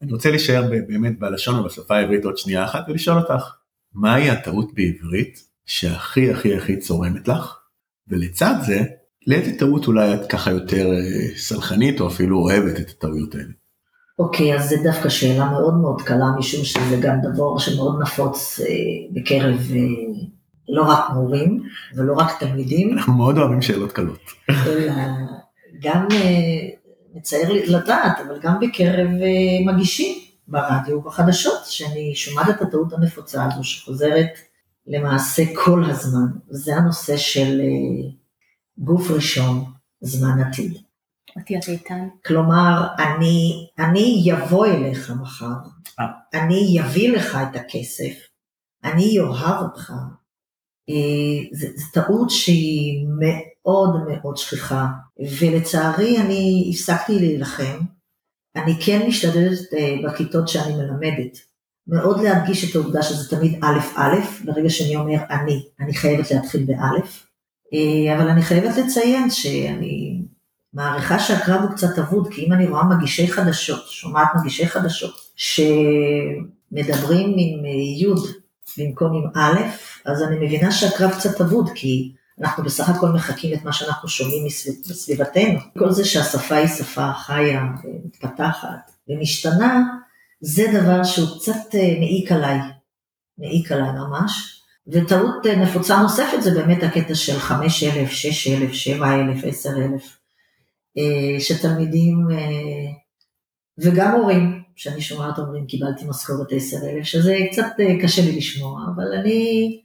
אני 0.02 0.12
רוצה 0.12 0.30
להישאר 0.30 0.70
באמת 0.88 1.18
בלשון 1.18 1.60
ובשפה 1.60 1.96
העברית 1.96 2.24
עוד 2.24 2.38
שנייה 2.38 2.64
אחת 2.64 2.84
ולשאול 2.88 3.18
אותך, 3.18 3.54
מהי 3.94 4.30
הטעות 4.30 4.74
בעברית 4.74 5.44
שהכי 5.66 6.30
הכי 6.30 6.56
הכי 6.56 6.76
צורמת 6.76 7.28
לך, 7.28 7.58
ולצד 8.08 8.54
זה, 8.66 8.80
לאיזה 9.26 9.58
טעות 9.58 9.86
אולי 9.86 10.14
את 10.14 10.20
ככה 10.28 10.50
יותר 10.50 10.86
אה, 10.92 11.36
סלחנית 11.36 12.00
או 12.00 12.08
אפילו 12.08 12.38
אוהבת 12.38 12.80
את 12.80 12.90
הטעויות 12.90 13.34
האלה? 13.34 13.59
אוקיי, 14.20 14.54
אז 14.54 14.68
זו 14.68 14.76
דווקא 14.82 15.08
שאלה 15.08 15.50
מאוד 15.50 15.74
מאוד 15.74 16.02
קלה, 16.02 16.26
משום 16.38 16.64
שזה 16.64 16.96
גם 17.00 17.20
דבר 17.20 17.58
שמאוד 17.58 18.02
נפוץ 18.02 18.60
אה, 18.60 18.66
בקרב 19.12 19.58
אה, 19.70 20.24
לא 20.68 20.82
רק 20.82 21.10
מורים 21.14 21.62
ולא 21.94 22.14
רק 22.14 22.40
תלמידים. 22.40 22.92
אנחנו 22.92 23.12
מאוד 23.12 23.38
אוהבים 23.38 23.62
שאלות 23.62 23.92
קלות. 23.92 24.20
אלא 24.66 24.92
גם 25.82 26.06
אה, 26.12 26.68
מצער 27.14 27.52
לדעת, 27.66 28.18
אבל 28.26 28.38
גם 28.42 28.60
בקרב 28.60 29.08
אה, 29.08 29.72
מגישים 29.72 30.18
ברדיו 30.48 30.96
ובחדשות, 30.96 31.60
שאני 31.64 32.14
שומעת 32.14 32.50
את 32.50 32.62
הטעות 32.62 32.92
הנפוצה 32.92 33.44
הזו 33.44 33.64
שחוזרת 33.64 34.30
למעשה 34.86 35.42
כל 35.64 35.84
הזמן, 35.84 36.26
וזה 36.50 36.76
הנושא 36.76 37.16
של 37.16 37.60
אה, 37.60 38.10
גוף 38.78 39.10
ראשון, 39.10 39.64
זמן 40.00 40.40
עתיד. 40.40 40.89
אותיות 41.36 41.68
איתן. 41.68 42.08
כלומר, 42.26 42.86
אני, 42.98 43.68
אני 43.78 44.22
יבוא 44.24 44.66
אליך 44.66 45.10
מחר, 45.10 45.54
אה. 46.00 46.04
אני 46.34 46.66
יביא 46.70 47.12
לך 47.12 47.38
את 47.50 47.56
הכסף, 47.56 48.12
אני 48.84 49.20
אוהב 49.20 49.62
אותך. 49.62 49.92
זו 51.52 51.86
טעות 51.92 52.30
שהיא 52.30 53.06
מאוד 53.20 53.90
מאוד 54.08 54.36
שכיחה, 54.36 54.86
ולצערי 55.40 56.18
אני 56.18 56.70
הפסקתי 56.70 57.18
להילחם. 57.18 57.80
אני 58.56 58.72
כן 58.84 59.06
משתדלת 59.08 59.58
בכיתות 60.04 60.48
שאני 60.48 60.74
מלמדת, 60.74 61.38
מאוד 61.86 62.20
להדגיש 62.22 62.70
את 62.70 62.76
העובדה 62.76 63.02
שזה 63.02 63.36
תמיד 63.36 63.58
א' 63.64 63.78
א', 63.96 64.44
ברגע 64.44 64.70
שאני 64.70 64.96
אומר 64.96 65.18
אני, 65.30 65.62
אני 65.80 65.94
חייבת 65.94 66.30
להתחיל 66.30 66.64
באלף, 66.64 67.26
אבל 68.16 68.28
אני 68.28 68.42
חייבת 68.42 68.76
לציין 68.76 69.30
שאני 69.30 70.19
מעריכה 70.74 71.18
שהקרב 71.18 71.62
הוא 71.62 71.70
קצת 71.70 71.98
אבוד, 71.98 72.28
כי 72.34 72.46
אם 72.46 72.52
אני 72.52 72.66
רואה 72.66 72.84
מגישי 72.84 73.28
חדשות, 73.28 73.86
שומעת 73.88 74.28
מגישי 74.40 74.68
חדשות, 74.68 75.14
שמדברים 75.36 77.34
עם 77.38 77.64
י' 77.98 78.06
במקום 78.78 79.12
עם 79.16 79.30
א', 79.34 79.60
אז 80.04 80.22
אני 80.22 80.46
מבינה 80.46 80.72
שהקרב 80.72 81.10
קצת 81.10 81.40
אבוד, 81.40 81.70
כי 81.74 82.12
אנחנו 82.40 82.64
בסך 82.64 82.88
הכל 82.88 83.08
מחקים 83.08 83.54
את 83.54 83.64
מה 83.64 83.72
שאנחנו 83.72 84.08
שומעים 84.08 84.44
מסביבתנו. 84.90 85.58
כל 85.78 85.90
זה 85.90 86.04
שהשפה 86.04 86.54
היא 86.54 86.68
שפה 86.68 87.12
חיה, 87.12 87.64
מתפתחת 88.04 88.90
ומשתנה, 89.08 89.82
זה 90.40 90.66
דבר 90.80 91.04
שהוא 91.04 91.28
קצת 91.40 91.74
אה, 91.74 91.94
מעיק 91.98 92.32
עליי, 92.32 92.58
מעיק 93.38 93.72
עליי 93.72 93.90
ממש. 93.92 94.62
וטעות 94.88 95.46
אה, 95.46 95.56
נפוצה 95.56 96.02
נוספת 96.02 96.42
זה 96.42 96.50
באמת 96.50 96.82
הקטע 96.82 97.14
של 97.14 97.38
5,000, 97.38 98.08
6,000, 98.08 98.72
7,000, 98.72 99.40
10,000, 99.44 100.19
שתלמידים 101.38 102.26
וגם 103.78 104.12
הורים, 104.12 104.62
שאני 104.76 105.00
שומעת 105.00 105.38
אומרים 105.38 105.66
קיבלתי 105.66 106.04
משכורת 106.08 106.46
10,000, 106.52 107.04
שזה 107.04 107.36
קצת 107.52 107.66
אה, 107.80 108.02
קשה 108.02 108.22
לי 108.22 108.36
לשמוע, 108.36 108.80
אבל 108.94 109.12
אני 109.20 109.80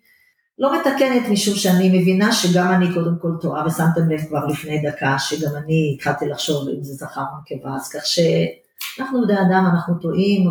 לא 0.59 0.79
מתקנת 0.79 1.29
משום 1.31 1.55
שאני 1.55 1.99
מבינה 1.99 2.31
שגם 2.31 2.73
אני 2.73 2.93
קודם 2.93 3.15
כל 3.21 3.31
טועה, 3.41 3.67
ושמתם 3.67 4.09
לב 4.09 4.21
כבר 4.27 4.45
לפני 4.45 4.81
דקה 4.81 5.15
שגם 5.19 5.55
אני 5.55 5.95
התחלתי 5.95 6.25
לחשוב 6.25 6.67
אם 6.69 6.83
זה 6.83 6.93
זכר 6.93 7.21
או 7.21 7.55
נקבה, 7.55 7.75
אז 7.75 7.89
כך 7.89 8.05
שאנחנו 8.05 9.21
בני 9.21 9.41
אדם, 9.41 9.65
אנחנו 9.73 9.99
טועים, 9.99 10.47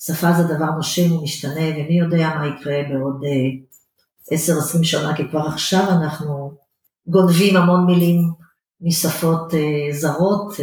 ושפה 0.00 0.32
זה 0.32 0.42
דבר 0.42 0.70
נושם 0.70 1.12
ומשתנה, 1.12 1.68
ומי 1.76 1.98
יודע 1.98 2.28
מה 2.38 2.46
יקרה 2.46 2.82
בעוד 2.90 3.20
10-20 4.26 4.32
אה, 4.32 4.84
שנה, 4.84 5.16
כי 5.16 5.28
כבר 5.30 5.46
עכשיו 5.46 5.90
אנחנו 5.90 6.52
גונבים 7.06 7.56
המון 7.56 7.86
מילים 7.86 8.43
משפות 8.84 9.54
אה, 9.54 9.92
זרות, 9.92 10.54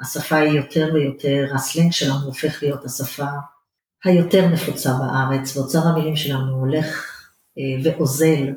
והשפה 0.00 0.36
היא 0.36 0.52
יותר 0.52 0.90
ויותר, 0.94 1.46
הסלנג 1.54 1.92
שלנו 1.92 2.26
הופך 2.26 2.62
להיות 2.62 2.84
השפה 2.84 3.26
היותר 4.04 4.48
נפוצה 4.48 4.92
בארץ, 4.92 5.56
ואוצר 5.56 5.78
המילים 5.78 6.16
שלנו 6.16 6.56
הולך 6.56 7.06
אה, 7.58 7.62
ואוזל 7.84 8.48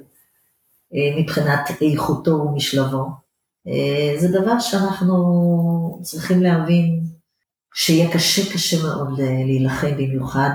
אה, 0.93 1.19
מבחינת 1.19 1.69
איכותו 1.81 2.31
ומשלבו. 2.31 3.25
זה 4.17 4.27
דבר 4.27 4.59
שאנחנו 4.59 5.99
צריכים 6.01 6.43
להבין 6.43 7.03
שיהיה 7.73 8.13
קשה 8.13 8.53
קשה 8.53 8.83
מאוד 8.83 9.19
להילחם, 9.19 9.91
במיוחד 9.97 10.49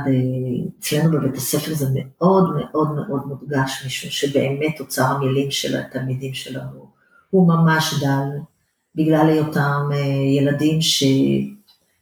אצלנו 0.78 1.20
בבית 1.20 1.36
הספר 1.36 1.74
זה 1.74 1.86
מאוד 1.94 2.44
מאוד 2.54 2.88
מאוד 2.94 3.26
מודגש, 3.26 3.82
משום 3.86 4.10
שבאמת 4.10 4.80
אוצר 4.80 5.04
המילים 5.04 5.50
של 5.50 5.76
התלמידים 5.76 6.34
שלנו 6.34 6.90
הוא 7.30 7.48
ממש 7.48 7.94
דל, 8.00 8.28
בגלל 8.94 9.28
היותם 9.28 9.88
אה, 9.92 9.98
ילדים 10.38 10.78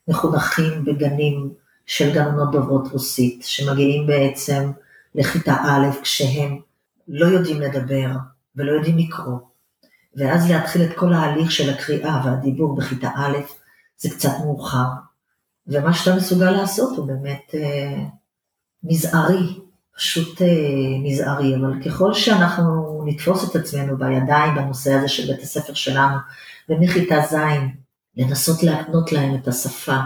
שמחונכים 0.08 0.84
בגנים 0.84 1.50
של 1.86 2.14
גננות 2.14 2.50
דוברות 2.52 2.88
רוסית, 2.92 3.44
שמגיעים 3.44 4.06
בעצם 4.06 4.70
לכיתה 5.14 5.54
א' 5.62 5.86
כשהם 6.02 6.60
לא 7.08 7.26
יודעים 7.26 7.60
לדבר 7.60 8.10
ולא 8.56 8.72
יודעים 8.72 8.98
לקרוא, 8.98 9.38
ואז 10.16 10.50
להתחיל 10.50 10.82
את 10.82 10.96
כל 10.96 11.12
ההליך 11.12 11.52
של 11.52 11.70
הקריאה 11.70 12.22
והדיבור 12.24 12.76
בכיתה 12.76 13.10
א', 13.16 13.36
זה 13.98 14.10
קצת 14.10 14.32
מאוחר, 14.40 14.88
ומה 15.66 15.94
שאתה 15.94 16.16
מסוגל 16.16 16.50
לעשות 16.50 16.98
הוא 16.98 17.06
באמת 17.06 17.54
אה, 17.54 18.04
מזערי, 18.82 19.60
פשוט 19.98 20.42
אה, 20.42 20.46
מזערי, 21.02 21.56
אבל 21.56 21.82
ככל 21.84 22.14
שאנחנו 22.14 23.02
נתפוס 23.06 23.50
את 23.50 23.56
עצמנו 23.56 23.96
בידיים 23.96 24.54
בנושא 24.54 24.92
הזה 24.92 25.08
של 25.08 25.32
בית 25.32 25.42
הספר 25.42 25.74
שלנו, 25.74 26.16
ומכיתה 26.68 27.16
ז', 27.30 27.36
לנסות 28.16 28.62
להקנות 28.62 29.12
להם 29.12 29.34
את 29.34 29.48
השפה 29.48 29.98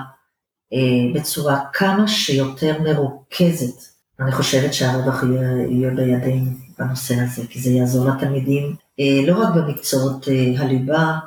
אה, 0.73 1.13
בצורה 1.15 1.61
כמה 1.73 2.09
שיותר 2.09 2.83
מרוכזת, 2.83 3.93
אני 4.21 4.33
חושבת 4.33 4.75
שהרווח 4.75 5.23
יהיה, 5.23 5.91
בידינו 5.91 6.51
בנושא 6.79 7.15
הזה, 7.15 7.43
כי 7.49 7.61
זה 7.61 7.71
יעזור 7.71 8.09
לתלמידים 8.09 8.77
אה, 9.01 9.27
לא 9.27 9.43
רק 9.43 9.55
במקצועות 9.55 10.29
הליבה, 10.59 11.19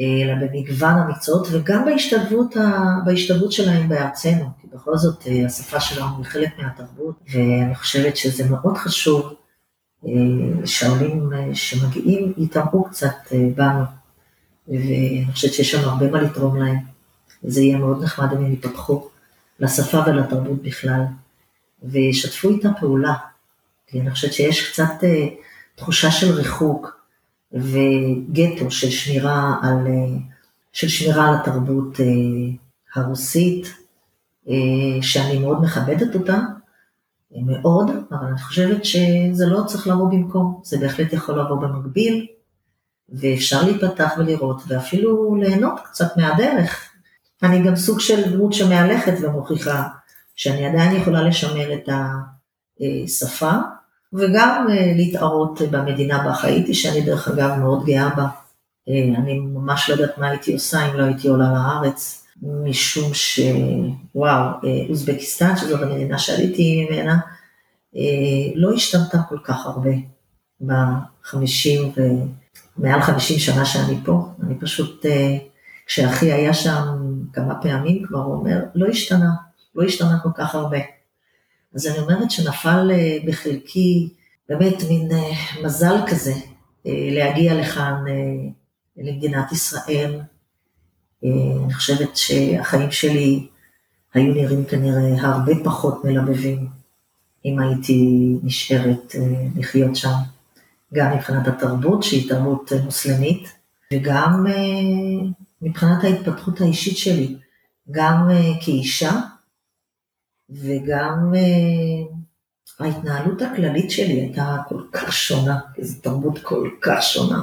אלא 0.00 0.34
במגוון 0.34 0.98
המקצועות 0.98 1.48
וגם 1.50 1.84
בהשתלבות, 1.84 2.56
ה... 2.56 2.96
בהשתלבות 3.04 3.52
שלהם 3.52 3.88
בארצנו, 3.88 4.50
כי 4.60 4.66
בכל 4.72 4.96
זאת 4.96 5.26
אה, 5.26 5.46
השפה 5.46 5.80
שלנו 5.80 6.16
היא 6.18 6.24
חלק 6.24 6.58
מהתרבות, 6.58 7.14
ואני 7.32 7.74
חושבת 7.74 8.16
שזה 8.16 8.48
מאוד 8.50 8.76
חשוב 8.76 9.34
אה, 10.06 10.10
שהעולים 10.66 11.30
אה, 11.32 11.54
שמגיעים 11.54 12.32
יתאמרו 12.36 12.84
קצת 12.84 13.14
בנו, 13.54 13.84
ואני 14.68 15.26
חושבת 15.32 15.52
שיש 15.52 15.74
לנו 15.74 15.88
הרבה 15.90 16.10
מה 16.10 16.22
לתרום 16.22 16.56
להם, 16.56 16.76
וזה 17.44 17.60
יהיה 17.60 17.78
מאוד 17.78 18.04
נחמד 18.04 18.32
אם 18.32 18.38
הם 18.38 18.52
יפתחו 18.52 19.08
לשפה 19.60 19.98
ולתרבות 20.06 20.62
בכלל, 20.62 21.02
וישתפו 21.82 22.48
איתה 22.48 22.68
פעולה, 22.80 23.14
כי 23.86 24.00
אני 24.00 24.10
חושבת 24.10 24.32
שיש 24.32 24.70
קצת 24.70 25.04
תחושה 25.74 26.10
של 26.10 26.32
ריחוק, 26.32 26.96
וגטו 27.52 28.70
של 28.70 28.90
שמירה 28.90 29.54
על, 29.62 29.86
אה, 29.86 30.18
של 30.72 30.88
שמירה 30.88 31.28
על 31.28 31.34
התרבות 31.34 32.00
אה, 32.00 32.06
הרוסית, 32.94 33.66
אה, 34.48 35.02
שאני 35.02 35.38
מאוד 35.38 35.62
מכבדת 35.62 36.14
אותה, 36.14 36.38
מאוד, 37.46 37.90
אבל 38.12 38.26
אני 38.26 38.38
חושבת 38.38 38.84
שזה 38.84 39.46
לא 39.46 39.62
צריך 39.66 39.86
לבוא 39.86 40.10
במקום, 40.10 40.60
זה 40.64 40.78
בהחלט 40.78 41.12
יכול 41.12 41.40
לבוא 41.40 41.56
במקביל, 41.56 42.26
ואפשר 43.08 43.62
להיפתח 43.62 44.12
ולראות, 44.18 44.62
ואפילו 44.68 45.34
ליהנות 45.34 45.80
קצת 45.84 46.16
מהדרך. 46.16 46.90
אני 47.42 47.62
גם 47.62 47.76
סוג 47.76 48.00
של 48.00 48.32
דמות 48.32 48.52
שמהלכת 48.52 49.14
ומוכיחה 49.20 49.88
שאני 50.36 50.66
עדיין 50.66 50.96
יכולה 50.96 51.22
לשמר 51.22 51.74
את 51.74 51.88
השפה, 52.80 53.52
וגם 54.16 54.66
אה, 54.70 54.92
להתערות 54.96 55.60
במדינה 55.70 56.24
בה 56.24 56.34
חייתי, 56.34 56.74
שאני 56.74 57.00
דרך 57.00 57.28
אגב 57.28 57.58
מאוד 57.58 57.84
גאה 57.84 58.08
בה. 58.16 58.26
אה, 58.88 59.18
אני 59.18 59.38
ממש 59.38 59.90
לא 59.90 59.94
יודעת 59.94 60.18
מה 60.18 60.28
הייתי 60.28 60.52
עושה 60.52 60.90
אם 60.90 60.96
לא 60.96 61.04
הייתי 61.04 61.28
עולה 61.28 61.52
לארץ, 61.52 62.26
משום 62.42 63.14
שוואו, 63.14 64.24
אה, 64.24 64.86
אוזבקיסטן, 64.88 65.56
שזאת 65.56 65.82
המדינה 65.82 66.18
שעליתי 66.18 66.86
ממנה, 66.90 67.18
לא 68.54 68.72
השתנתה 68.72 69.18
כל 69.28 69.38
כך 69.44 69.66
הרבה 69.66 69.90
בחמישים 70.60 71.92
ומעל 72.78 73.00
חמישים 73.00 73.38
שנה 73.38 73.64
שאני 73.64 73.98
פה. 74.04 74.28
אני 74.42 74.54
פשוט, 74.60 75.06
כשאחי 75.86 76.32
היה 76.32 76.54
שם 76.54 76.84
כמה 77.32 77.54
פעמים 77.62 78.02
כבר, 78.06 78.18
הוא 78.18 78.34
אומר, 78.34 78.60
לא 78.74 78.86
השתנה, 78.86 79.30
לא 79.74 79.84
השתנה 79.84 80.18
כל 80.22 80.28
כך 80.34 80.54
הרבה. 80.54 80.78
אז 81.76 81.86
אני 81.86 81.98
אומרת 81.98 82.30
שנפל 82.30 82.90
אה, 82.90 83.18
בחלקי 83.26 84.08
באמת 84.48 84.74
מין 84.88 85.12
אה, 85.12 85.30
מזל 85.64 85.96
כזה 86.06 86.32
אה, 86.86 87.08
להגיע 87.10 87.54
לכאן, 87.54 88.04
למדינת 88.96 89.52
ישראל. 89.52 90.20
אני 91.24 91.74
חושבת 91.74 92.16
שהחיים 92.16 92.90
שלי 92.90 93.46
היו 94.14 94.34
נראים 94.34 94.64
כנראה 94.64 95.20
הרבה 95.20 95.52
פחות 95.64 96.04
מלבבים 96.04 96.68
אם 97.44 97.58
הייתי 97.58 98.32
נשארת 98.42 99.14
לחיות 99.56 99.96
שם, 99.96 100.14
גם 100.94 101.16
מבחינת 101.16 101.48
התרבות 101.48 102.02
שהיא 102.02 102.28
תרבות 102.28 102.72
מוסלמית, 102.84 103.52
וגם 103.92 104.46
מבחינת 105.62 106.04
ההתפתחות 106.04 106.60
האישית 106.60 106.96
שלי, 106.96 107.36
גם 107.90 108.28
כאישה 108.60 109.20
וגם 110.50 111.32
uh, 111.34 112.84
ההתנהלות 112.84 113.42
הכללית 113.42 113.90
שלי 113.90 114.12
הייתה 114.12 114.56
כל 114.68 114.82
כך 114.92 115.12
שונה, 115.12 115.58
כי 115.74 115.84
זו 115.84 116.00
תרבות 116.02 116.38
כל 116.42 116.70
כך 116.82 117.02
שונה. 117.02 117.42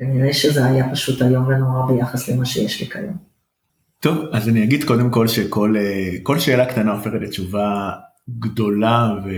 ונראה 0.00 0.32
שזה 0.32 0.66
היה 0.66 0.90
פשוט 0.90 1.22
איום 1.22 1.46
ונורא 1.46 1.92
ביחס 1.92 2.28
למה 2.28 2.44
שיש 2.44 2.80
לי 2.80 2.90
כיום. 2.90 3.16
טוב, 4.00 4.18
אז 4.32 4.48
אני 4.48 4.64
אגיד 4.64 4.84
קודם 4.84 5.10
כל 5.10 5.28
שכל 5.28 5.74
אה, 6.34 6.40
שאלה 6.40 6.66
קטנה 6.66 6.92
הופכת 6.92 7.20
לתשובה 7.20 7.90
גדולה 8.38 9.10
ו... 9.24 9.28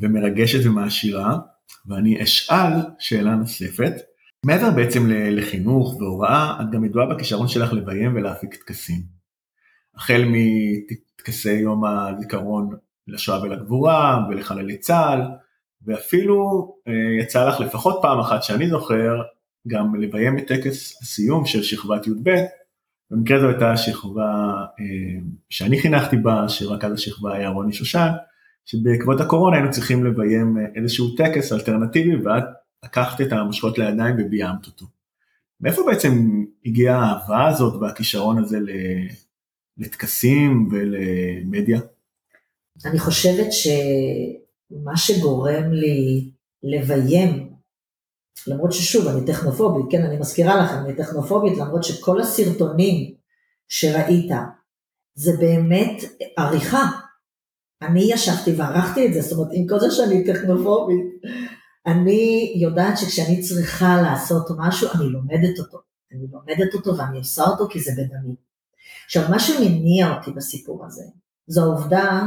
ומרגשת 0.00 0.66
ומעשירה, 0.66 1.38
ואני 1.86 2.22
אשאל 2.22 2.72
שאלה 2.98 3.34
נוספת. 3.34 3.92
מעבר 4.44 4.70
בעצם 4.70 5.10
לחינוך 5.10 5.96
והוראה, 6.00 6.60
את 6.60 6.70
גם 6.70 6.84
ידועה 6.84 7.06
בכישרון 7.06 7.48
שלך 7.48 7.72
לביים 7.72 8.16
ולהפיק 8.16 8.54
טקסים. 8.54 9.23
החל 9.96 10.24
טקסי 11.16 11.52
יום 11.52 11.84
הזיכרון 11.84 12.70
לשואה 13.08 13.42
ולגבורה 13.42 14.26
ולחללי 14.28 14.78
צה"ל, 14.78 15.20
ואפילו 15.86 16.74
אה, 16.88 16.92
יצא 17.20 17.48
לך 17.48 17.60
לפחות 17.60 17.98
פעם 18.02 18.20
אחת 18.20 18.42
שאני 18.42 18.68
זוכר, 18.68 19.22
גם 19.68 19.94
לביים 19.94 20.38
את 20.38 20.46
טקס 20.46 21.02
הסיום 21.02 21.46
של 21.46 21.62
שכבת 21.62 22.06
י"ב, 22.06 22.30
במקרה 23.10 23.40
זו 23.40 23.48
הייתה 23.48 23.76
שכבה 23.76 24.54
אה, 24.80 25.20
שאני 25.50 25.80
חינכתי 25.80 26.16
בה, 26.16 26.48
שרכז 26.48 26.92
השכבה 26.92 27.34
היה 27.34 27.48
רוני 27.48 27.72
שושן, 27.72 28.08
שבעקבות 28.64 29.20
הקורונה 29.20 29.56
היינו 29.56 29.70
צריכים 29.70 30.04
לביים 30.04 30.58
אה, 30.58 30.64
איזשהו 30.74 31.16
טקס 31.16 31.52
אלטרנטיבי, 31.52 32.16
ואת 32.16 32.44
לקחת 32.84 33.20
את 33.20 33.32
המושכות 33.32 33.78
לידיים 33.78 34.16
וביימת 34.18 34.66
אותו. 34.66 34.86
מאיפה 35.60 35.82
בעצם 35.86 36.44
הגיעה 36.66 37.04
האהבה 37.04 37.46
הזאת 37.46 37.82
והכישרון 37.82 38.38
הזה 38.38 38.58
לטקסים 39.78 40.68
ולמדיה? 40.70 41.80
אני 42.84 42.98
חושבת 42.98 43.52
שמה 43.52 44.96
שגורם 44.96 45.72
לי 45.72 46.30
לביים, 46.62 47.54
למרות 48.46 48.72
ששוב, 48.72 49.06
אני 49.06 49.26
טכנופובית, 49.26 49.86
כן, 49.90 50.02
אני 50.02 50.18
מזכירה 50.18 50.64
לכם, 50.64 50.74
אני 50.74 50.96
טכנופובית, 50.96 51.58
למרות 51.58 51.84
שכל 51.84 52.20
הסרטונים 52.20 53.14
שראית, 53.68 54.30
זה 55.14 55.32
באמת 55.40 56.02
עריכה. 56.38 56.84
אני 57.82 58.12
ישבתי 58.12 58.52
וערכתי 58.56 59.06
את 59.06 59.14
זה, 59.14 59.20
זאת 59.20 59.32
אומרת, 59.32 59.48
עם 59.52 59.66
כל 59.68 59.80
זה 59.80 59.90
שאני 59.90 60.24
טכנופובית, 60.24 61.04
אני 61.86 62.52
יודעת 62.56 62.98
שכשאני 62.98 63.40
צריכה 63.40 64.02
לעשות 64.02 64.46
משהו, 64.58 64.88
אני 64.94 65.04
לומדת 65.04 65.58
אותו. 65.58 65.78
אני 66.12 66.26
לומדת 66.32 66.74
אותו 66.74 66.96
ואני 66.98 67.18
עושה 67.18 67.42
אותו 67.42 67.68
כי 67.68 67.80
זה 67.80 67.90
בדמי. 67.92 68.34
עכשיו, 69.04 69.30
מה 69.30 69.38
שמניע 69.38 70.14
אותי 70.14 70.30
בסיפור 70.30 70.86
הזה, 70.86 71.02
זו 71.46 71.62
העובדה 71.62 72.22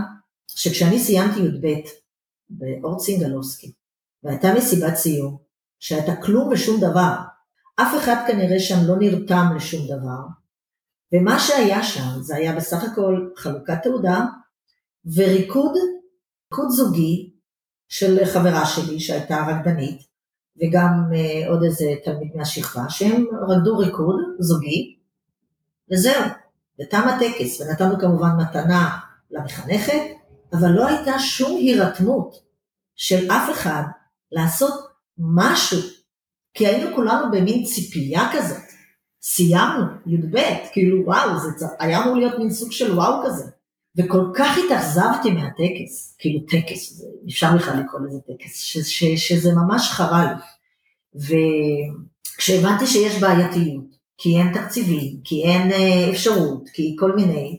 שכשאני 0.48 1.00
סיימתי 1.00 1.40
י"ב 1.40 1.68
באורט 2.50 3.00
סינגלובסקי, 3.00 3.72
והייתה 4.24 4.54
מסיבת 4.54 4.96
סיום, 4.96 5.38
שהייתה 5.80 6.16
כלום 6.16 6.50
ושום 6.50 6.82
דבר, 6.82 7.16
אף 7.76 7.96
אחד 7.98 8.16
כנראה 8.28 8.60
שם 8.60 8.76
לא 8.88 8.96
נרתם 9.00 9.46
לשום 9.56 9.86
דבר, 9.86 10.20
ומה 11.14 11.40
שהיה 11.40 11.84
שם 11.84 12.22
זה 12.22 12.36
היה 12.36 12.56
בסך 12.56 12.84
הכל 12.84 13.30
חלוקת 13.36 13.84
תעודה 13.84 14.26
וריקוד, 15.16 15.72
ריקוד 16.54 16.70
זוגי 16.70 17.32
של 17.88 18.26
חברה 18.26 18.66
שלי 18.66 19.00
שהייתה 19.00 19.46
רקדנית, 19.48 20.02
וגם 20.62 21.12
אה, 21.16 21.50
עוד 21.50 21.64
איזה 21.64 21.86
תלמיד 22.04 22.32
מהשכבה, 22.36 22.90
שהם 22.90 23.26
רקדו 23.50 23.78
ריקוד 23.78 24.16
זוגי, 24.40 24.98
וזהו, 25.92 26.24
ותם 26.82 27.02
הטקס, 27.08 27.62
ונתנו 27.62 28.00
כמובן 28.00 28.30
מתנה 28.42 29.00
למחנכת, 29.32 30.02
אבל 30.54 30.70
לא 30.70 30.88
הייתה 30.88 31.20
שום 31.20 31.58
הירתמות 31.58 32.36
של 32.96 33.32
אף 33.32 33.50
אחד 33.52 33.84
לעשות 34.32 34.74
משהו, 35.18 35.80
כי 36.54 36.68
היינו 36.68 36.96
כולנו 36.96 37.32
במין 37.32 37.64
ציפייה 37.64 38.30
כזאת. 38.34 38.68
סיימנו, 39.22 39.84
י"ב, 40.06 40.38
כאילו 40.72 41.06
וואו, 41.06 41.30
זה 41.58 41.66
היה 41.80 42.04
אמור 42.04 42.16
להיות 42.16 42.40
מין 42.40 42.52
סוג 42.52 42.72
של 42.72 42.94
וואו 42.94 43.26
כזה. 43.26 43.44
וכל 43.98 44.26
כך 44.36 44.58
התאכזבתי 44.58 45.32
מהטקס, 45.32 46.16
כאילו 46.20 46.40
טקס, 46.40 47.04
אפשר 47.30 47.56
בכלל 47.56 47.80
לקרוא 47.80 48.02
לזה 48.02 48.20
טקס, 48.28 48.60
ש, 48.60 48.78
ש, 48.78 49.04
שזה 49.04 49.54
ממש 49.56 49.90
חרה 49.92 50.34
לי. 50.34 50.40
וכשהבנתי 52.36 52.88
שיש 52.88 53.22
בעייתיות, 53.22 53.87
כי 54.18 54.38
אין 54.38 54.54
תקציבים, 54.54 55.20
כי 55.24 55.44
אין 55.44 55.72
אה, 55.72 56.10
אפשרות, 56.10 56.70
כי 56.70 56.96
כל 57.00 57.16
מיני, 57.16 57.58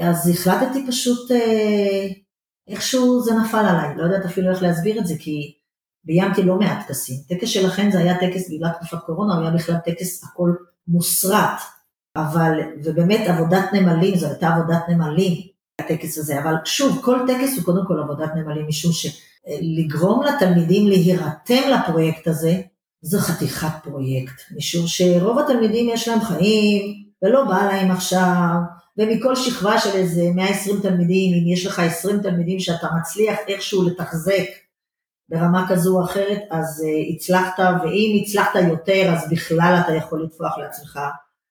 אז 0.00 0.28
החלטתי 0.28 0.86
פשוט, 0.88 1.30
אה, 1.30 2.08
איכשהו 2.68 3.20
זה 3.20 3.34
נפל 3.34 3.66
עליי, 3.66 3.96
לא 3.96 4.02
יודעת 4.02 4.24
אפילו 4.24 4.50
איך 4.50 4.62
להסביר 4.62 4.98
את 5.00 5.06
זה, 5.06 5.14
כי 5.18 5.54
ביימתי 6.04 6.42
לא 6.42 6.58
מעט 6.58 6.86
טקסים. 6.86 7.16
טקס 7.28 7.48
שלכן 7.48 7.90
זה 7.90 7.98
היה 7.98 8.20
טקס 8.20 8.50
בגלל 8.50 8.70
תקופת 8.70 8.98
קורונה, 9.06 9.34
הוא 9.34 9.42
היה 9.42 9.50
בכלל 9.50 9.76
טקס 9.84 10.24
הכל 10.24 10.50
מוסרט, 10.88 11.60
אבל, 12.16 12.60
ובאמת 12.84 13.28
עבודת 13.28 13.64
נמלים, 13.72 14.16
זו 14.16 14.26
הייתה 14.26 14.48
עבודת 14.48 14.82
נמלים, 14.88 15.40
הטקס 15.80 16.18
הזה, 16.18 16.42
אבל 16.42 16.54
שוב, 16.64 17.00
כל 17.04 17.18
טקס 17.26 17.56
הוא 17.56 17.64
קודם 17.64 17.82
כל 17.86 17.98
עבודת 17.98 18.30
נמלים, 18.34 18.66
משום 18.68 18.92
שלגרום 18.92 20.22
לתלמידים 20.22 20.88
להירתם 20.88 21.62
לפרויקט 21.72 22.28
הזה, 22.28 22.60
זו 23.06 23.18
חתיכת 23.18 23.68
פרויקט, 23.82 24.42
משום 24.56 24.86
שרוב 24.86 25.38
התלמידים 25.38 25.88
יש 25.88 26.08
להם 26.08 26.20
חיים, 26.20 27.04
ולא 27.22 27.44
בא 27.44 27.64
להם 27.64 27.90
עכשיו, 27.90 28.54
ומכל 28.98 29.36
שכבה 29.36 29.78
של 29.78 29.90
איזה 29.90 30.22
120 30.34 30.80
תלמידים, 30.80 31.34
אם 31.34 31.52
יש 31.52 31.66
לך 31.66 31.78
20 31.78 32.22
תלמידים 32.22 32.60
שאתה 32.60 32.86
מצליח 33.00 33.38
איכשהו 33.48 33.88
לתחזק 33.88 34.44
ברמה 35.28 35.66
כזו 35.68 35.98
או 35.98 36.04
אחרת, 36.04 36.38
אז 36.50 36.84
uh, 36.84 37.14
הצלחת, 37.14 37.58
ואם 37.58 38.22
הצלחת 38.22 38.54
יותר, 38.68 39.14
אז 39.14 39.30
בכלל 39.30 39.80
אתה 39.84 39.94
יכול 39.94 40.24
לטפוח 40.24 40.58
לעצמך 40.58 40.98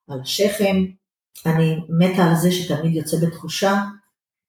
על 0.10 0.22
השכם. 0.22 0.76
אני 1.46 1.76
מתה 1.89 2.24
על 2.24 2.36
זה 2.36 2.52
שתלמיד 2.52 2.96
יוצא 2.96 3.18
בתחושה 3.22 3.84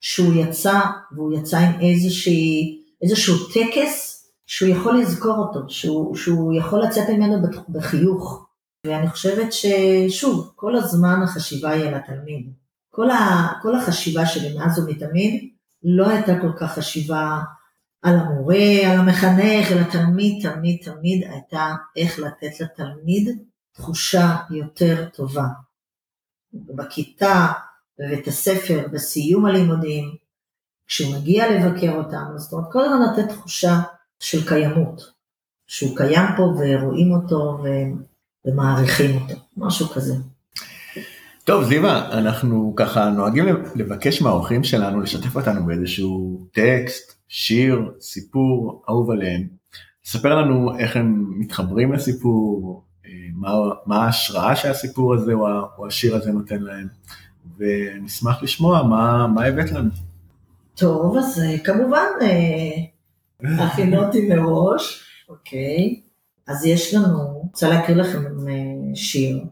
שהוא 0.01 0.35
יצא, 0.35 0.81
והוא 1.13 1.39
יצא 1.39 1.59
עם 1.59 1.81
איזושהי, 1.81 2.79
איזשהו 3.03 3.35
טקס 3.55 4.14
שהוא 4.47 4.71
יכול 4.71 4.99
לזכור 5.01 5.37
אותו, 5.39 5.61
שהוא, 5.69 6.17
שהוא 6.17 6.55
יכול 6.55 6.83
לצאת 6.83 7.09
ממנו 7.09 7.49
בחיוך. 7.69 8.47
ואני 8.87 9.11
חושבת 9.11 9.53
ששוב, 9.53 10.53
כל 10.57 10.77
הזמן 10.77 11.23
החשיבה 11.23 11.71
היא 11.71 11.85
על 11.85 11.95
התלמיד. 11.95 12.53
כל, 12.91 13.11
ה, 13.11 13.49
כל 13.63 13.77
החשיבה 13.77 14.27
שלי 14.27 14.59
מאז 14.59 14.79
ומתמיד 14.79 15.51
לא 15.83 16.09
הייתה 16.09 16.41
כל 16.41 16.53
כך 16.59 16.73
חשיבה 16.73 17.39
על 18.03 18.17
המורה, 18.17 18.93
על 18.93 18.99
המחנך, 18.99 19.73
אלא 19.73 19.83
תמיד, 19.83 20.51
תמיד, 20.51 20.81
תמיד 20.85 21.25
הייתה 21.31 21.75
איך 21.97 22.19
לתת 22.19 22.61
לתלמיד 22.61 23.39
תחושה 23.73 24.37
יותר 24.51 25.09
טובה. 25.09 25.47
בכיתה, 26.53 27.53
בבית 27.99 28.27
הספר, 28.27 28.87
בסיום 28.93 29.47
הלימודים, 29.47 30.17
כשהוא 30.87 31.17
מגיע 31.17 31.51
לבקר 31.51 31.93
אותנו, 31.97 32.39
זאת 32.39 32.53
אומרת, 32.53 32.73
כל 32.73 32.85
הזמן 32.85 33.03
לתת 33.03 33.33
תחושה 33.33 33.81
של 34.21 34.49
קיימות, 34.49 35.13
שהוא 35.67 35.97
קיים 35.97 36.27
פה 36.37 36.43
ורואים 36.43 37.13
אותו 37.13 37.65
ומעריכים 38.45 39.21
אותו, 39.23 39.35
משהו 39.57 39.89
כזה. 39.89 40.15
טוב 41.45 41.65
זיווה, 41.65 42.19
אנחנו 42.19 42.73
ככה 42.77 43.11
נוהגים 43.11 43.45
לבקש 43.75 44.23
מהאורחים 44.23 44.65
שלנו 44.65 45.01
לשתף 45.01 45.37
אותנו 45.37 45.67
באיזשהו 45.67 46.47
טקסט, 46.53 47.15
שיר, 47.29 47.93
סיפור 48.01 48.83
אהוב 48.89 49.11
עליהם. 49.11 49.49
ספר 50.05 50.35
לנו 50.35 50.79
איך 50.79 50.97
הם 50.97 51.35
מתחברים 51.39 51.93
לסיפור, 51.93 52.83
מה, 53.35 53.51
מה 53.87 54.05
ההשראה 54.05 54.57
שהסיפור 54.57 55.15
הזה 55.15 55.33
או 55.79 55.87
השיר 55.87 56.17
הזה 56.17 56.33
נותן 56.33 56.63
להם. 56.63 56.87
ונשמח 57.59 58.43
לשמוע 58.43 58.83
מה, 58.83 59.27
מה 59.27 59.45
הבאת 59.45 59.73
לנו. 59.73 59.91
טוב, 60.75 61.17
אז 61.17 61.43
כמובן 61.65 62.07
אה, 62.23 62.85
הכינותי 63.43 64.29
מראש, 64.29 65.05
אוקיי. 65.29 66.01
אז 66.47 66.65
יש 66.65 66.95
לנו, 66.95 67.41
רוצה 67.43 67.69
להקריא 67.69 67.97
לכם 67.97 68.49
אה, 68.49 68.95
שיר 68.95 69.45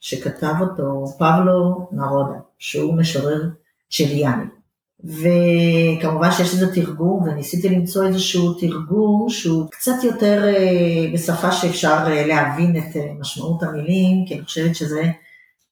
שכתב 0.00 0.54
אותו 0.60 1.04
פבלו 1.18 1.88
נרודה, 1.92 2.38
שהוא 2.58 2.94
משורר 2.94 3.48
צ'יליאני. 3.90 4.44
וכמובן 5.04 6.30
שיש 6.32 6.54
לזה 6.54 6.74
תרגום, 6.74 7.22
וניסיתי 7.22 7.68
למצוא 7.68 8.06
איזשהו 8.06 8.54
תרגום 8.54 9.26
שהוא 9.28 9.70
קצת 9.70 10.04
יותר 10.04 10.54
בשפה 11.14 11.52
שאפשר 11.52 12.08
להבין 12.08 12.76
את 12.76 12.96
משמעות 13.20 13.62
המילים, 13.62 14.24
כי 14.26 14.34
אני 14.34 14.44
חושבת 14.44 14.76
שזה 14.76 15.02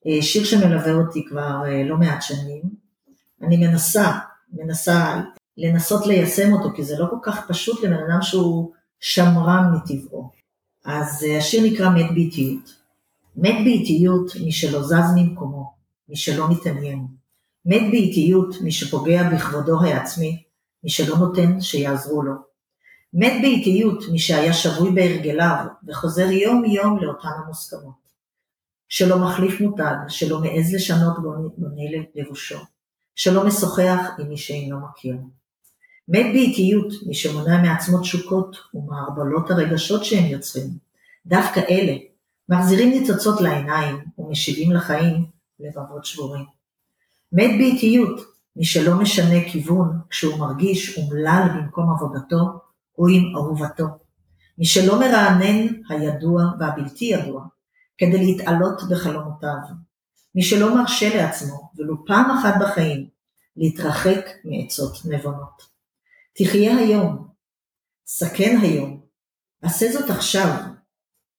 אה, 0.07 0.23
שיר 0.23 0.45
שמלווה 0.45 0.93
אותי 0.93 1.25
כבר 1.29 1.63
אה, 1.67 1.85
לא 1.85 1.97
מעט 1.97 2.23
שנים. 2.23 2.63
אני 3.43 3.57
מנסה, 3.57 4.19
מנסה 4.53 5.21
לנסות 5.57 6.07
ליישם 6.07 6.53
אותו, 6.53 6.69
כי 6.77 6.85
זה 6.85 6.95
לא 6.99 7.07
כל 7.11 7.17
כך 7.23 7.49
פשוט 7.49 7.85
לבן 7.85 7.93
אדם 7.93 8.23
שהוא 8.23 8.73
שמרן 9.01 9.73
מטבעו. 9.75 10.31
אז 10.85 11.25
אה, 11.29 11.39
השיר 11.39 11.63
נקרא 11.65 11.91
מת 11.91 12.11
באיטיות. 12.15 12.75
מת 13.37 13.65
באיטיות 13.65 14.37
מי 14.45 14.53
שלא 14.53 14.83
זז 14.83 15.13
ממקומו, 15.17 15.73
מי 16.09 16.17
שלא 16.17 16.51
מתעניין. 16.51 17.07
מת 17.65 17.83
באיטיות 17.91 18.61
מי 18.61 18.73
שפוגע 18.73 19.31
בכבודו 19.31 19.81
העצמי, 19.83 20.43
מי 20.85 20.91
שלא 20.91 21.17
נותן 21.17 21.61
שיעזרו 21.61 22.23
לו. 22.23 22.33
מת 23.13 23.33
באיטיות 23.43 24.05
מי 24.13 24.19
שהיה 24.19 24.53
שבוי 24.53 24.91
בהרגליו 24.91 25.65
וחוזר 25.89 26.31
יום 26.31 26.65
יום 26.65 26.99
לאותן 27.03 27.29
המוסכמות. 27.45 28.07
שלא 28.89 29.19
מחליף 29.19 29.61
מותג, 29.61 29.95
שלא 30.09 30.41
מעז 30.41 30.75
לשנות 30.75 31.17
בונה 31.59 31.83
לבושו, 32.15 32.59
שלא 33.15 33.47
משוחח 33.47 34.01
עם 34.19 34.29
מי 34.29 34.37
שאינו 34.37 34.79
מכיר. 34.81 35.17
מת 36.09 36.27
באיטיות 36.33 36.93
מי 37.07 37.15
שמונע 37.15 37.63
מעצמו 37.63 37.99
תשוקות 37.99 38.57
ומערבלות 38.75 39.51
הרגשות 39.51 40.05
שהם 40.05 40.25
יוצרים. 40.25 40.71
דווקא 41.27 41.61
אלה 41.71 41.97
מחזירים 42.49 42.91
ניצוצות 42.91 43.41
לעיניים 43.41 43.97
ומשיבים 44.19 44.73
לחיים 44.73 45.27
לבבות 45.61 46.05
שבורים. 46.05 46.45
מת 47.33 47.51
באיטיות 47.59 48.21
מי 48.57 48.65
שלא 48.65 48.95
משנה 48.95 49.45
כיוון 49.53 49.99
כשהוא 50.11 50.39
מרגיש 50.39 50.99
אומלל 50.99 51.49
במקום 51.55 51.91
עבודתו 51.91 52.61
או 52.99 53.09
עם 53.09 53.37
אהובתו. 53.37 53.87
מי 54.59 54.67
שלא 54.67 55.01
מרענן 55.01 55.67
הידוע 55.89 56.43
והבלתי 56.61 57.05
ידוע, 57.05 57.45
כדי 57.99 58.25
להתעלות 58.25 58.83
בחלומותיו. 58.91 59.59
מי 60.35 60.43
שלא 60.43 60.75
מרשה 60.75 61.17
לעצמו, 61.17 61.71
ולו 61.77 62.07
פעם 62.07 62.31
אחת 62.31 62.55
בחיים, 62.61 63.07
להתרחק 63.57 64.27
מעצות 64.45 64.99
נבונות. 65.05 65.76
תחיה 66.39 66.77
היום, 66.77 67.29
סכן 68.07 68.59
היום, 68.63 69.01
עשה 69.63 69.93
זאת 69.93 70.11
עכשיו. 70.11 70.49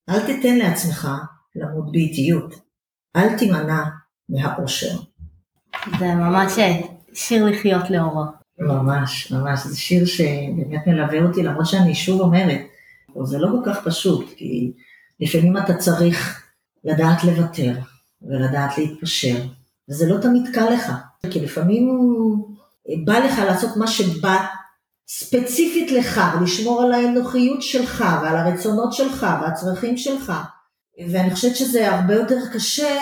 אל 0.10 0.25
תיתן 0.25 0.55
לעצמך 0.57 1.07
למות 1.55 1.91
באיטיות. 1.91 2.55
אל 3.15 3.38
תימנע 3.38 3.83
מהאושר. 4.29 4.99
זה 5.99 6.05
ממש 6.05 6.53
שיר 7.13 7.45
לחיות 7.45 7.89
לאורו. 7.89 8.23
ממש, 8.60 9.31
ממש. 9.31 9.60
זה 9.63 9.77
שיר 9.77 10.05
שבאמת 10.05 10.88
מלווה 10.88 11.23
אותי, 11.23 11.43
למרות 11.43 11.65
שאני 11.65 11.95
שוב 11.95 12.21
אומרת, 12.21 12.62
זה 13.23 13.38
לא 13.38 13.47
כל 13.51 13.71
כך 13.71 13.88
פשוט, 13.88 14.33
כי 14.38 14.73
לפעמים 15.19 15.57
אתה 15.57 15.73
צריך 15.73 16.47
לדעת 16.83 17.23
לוותר 17.23 17.73
ולדעת 18.21 18.77
להתפשר, 18.77 19.36
וזה 19.89 20.10
לא 20.10 20.21
תמיד 20.21 20.43
קל 20.53 20.69
לך, 20.73 20.91
כי 21.31 21.39
לפעמים 21.39 21.99
בא 23.05 23.19
לך 23.19 23.39
לעשות 23.39 23.77
מה 23.77 23.88
שבא 23.88 24.45
ספציפית 25.08 25.91
לך, 25.91 26.22
ולשמור 26.39 26.82
על 26.82 26.93
האנוכיות 26.93 27.62
שלך, 27.62 28.04
ועל 28.22 28.36
הרצונות 28.36 28.93
שלך, 28.93 29.26
והצרכים 29.41 29.98
שלך, 29.98 30.34
ואני 31.12 31.36
חושבת 31.36 31.56
שזה 31.56 31.96
הרבה 31.96 32.13
יותר 32.13 32.38
קשה 32.54 32.98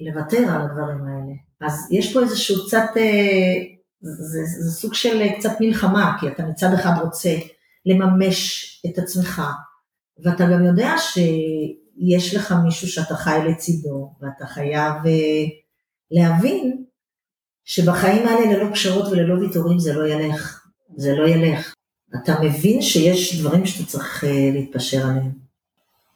לוותר 0.00 0.38
על 0.38 0.62
הדברים 0.62 1.06
האלה. 1.06 1.34
אז 1.60 1.88
יש 1.90 2.12
פה 2.12 2.20
איזשהו 2.20 2.66
קצת, 2.66 2.90
אה, 2.96 3.56
זה, 4.00 4.22
זה, 4.22 4.62
זה 4.64 4.70
סוג 4.70 4.94
של 4.94 5.28
קצת 5.38 5.60
מלחמה, 5.60 6.16
כי 6.20 6.28
אתה 6.28 6.42
מצד 6.42 6.72
אחד 6.74 6.92
רוצה 7.02 7.34
לממש 7.86 8.64
את 8.86 8.98
עצמך, 8.98 9.42
ואתה 10.24 10.44
גם 10.44 10.64
יודע 10.64 10.94
שיש 10.98 12.34
לך 12.34 12.54
מישהו 12.64 12.88
שאתה 12.88 13.14
חי 13.14 13.38
לצידו, 13.48 14.12
ואתה 14.20 14.46
חייב 14.46 14.92
אה, 15.06 15.44
להבין 16.10 16.84
שבחיים 17.64 18.28
האלה 18.28 18.52
ללא 18.52 18.74
פשרות 18.74 19.12
וללא 19.12 19.34
ויתורים 19.34 19.78
זה 19.78 19.94
לא 19.94 20.06
ילך, 20.06 20.57
זה 20.98 21.14
לא 21.14 21.28
ילך. 21.28 21.74
אתה 22.22 22.34
מבין 22.42 22.82
שיש 22.82 23.40
דברים 23.40 23.66
שאתה 23.66 23.86
צריך 23.86 24.24
אה, 24.24 24.50
להתפשר 24.52 25.06
עליהם. 25.06 25.32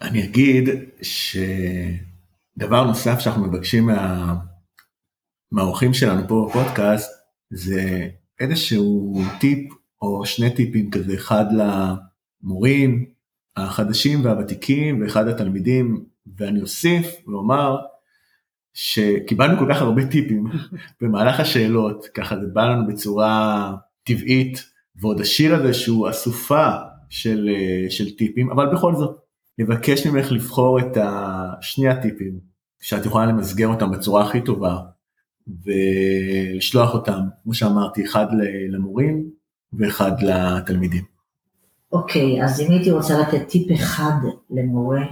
אני 0.01 0.25
אגיד 0.25 0.69
שדבר 1.03 2.85
נוסף 2.85 3.19
שאנחנו 3.19 3.47
מבקשים 3.47 3.87
מה... 3.87 4.35
מהאורחים 5.53 5.95
שלנו 5.95 6.29
פה 6.29 6.49
בפודקאסט, 6.51 7.11
זה 7.51 8.09
איזשהו 8.41 9.23
טיפ 9.41 9.73
או 10.03 10.27
שני 10.27 10.51
טיפים 10.51 10.91
כזה, 10.91 11.15
אחד 11.15 11.45
למורים 12.43 13.05
החדשים 13.57 14.25
והוותיקים 14.25 15.03
ואחד 15.03 15.27
לתלמידים, 15.27 16.05
ואני 16.37 16.63
אוסיף 16.63 17.07
ואומר 17.27 17.77
שקיבלנו 18.75 19.59
כל 19.59 19.67
כך 19.75 19.83
הרבה 19.83 20.07
טיפים 20.07 20.45
במהלך 21.01 21.41
השאלות, 21.41 22.07
ככה 22.15 22.37
זה 22.41 22.47
בא 22.53 22.65
לנו 22.65 22.87
בצורה 22.87 23.73
טבעית, 24.05 24.72
ועוד 24.97 25.21
השיר 25.21 25.55
הזה 25.55 25.75
שהוא 25.75 26.11
אסופה 26.11 26.69
של, 27.09 27.49
של 27.89 28.17
טיפים, 28.17 28.51
אבל 28.51 28.75
בכל 28.75 28.95
זאת, 28.97 29.17
נבקש 29.59 30.07
ממך 30.07 30.33
לבחור 30.33 30.79
את 30.79 30.97
שני 31.61 31.89
הטיפים 31.89 32.41
שאת 32.81 33.07
יכולה 33.07 33.27
למסגר 33.27 33.69
אותם 33.69 33.91
בצורה 33.91 34.27
הכי 34.27 34.41
טובה 34.41 34.79
ולשלוח 35.65 36.95
אותם, 36.95 37.21
כמו 37.43 37.55
שאמרתי, 37.55 38.05
אחד 38.05 38.27
למורים 38.69 39.31
ואחד 39.73 40.13
לתלמידים. 40.23 41.05
אוקיי, 41.93 42.41
okay, 42.41 42.45
אז 42.45 42.61
אם 42.61 42.71
הייתי 42.71 42.91
רוצה 42.91 43.19
לתת 43.19 43.49
טיפ 43.49 43.73
אחד 43.73 44.13
למורה, 44.51 45.03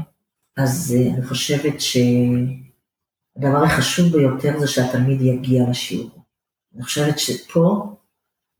אז 0.56 0.96
uh, 0.96 1.14
אני 1.14 1.26
חושבת 1.26 1.74
שהדבר 1.80 3.64
החשוב 3.64 4.12
ביותר 4.12 4.58
זה 4.58 4.66
שהתלמיד 4.66 5.20
יגיע 5.20 5.70
לשיעור. 5.70 6.24
אני 6.74 6.82
חושבת 6.82 7.18
שפה 7.18 7.96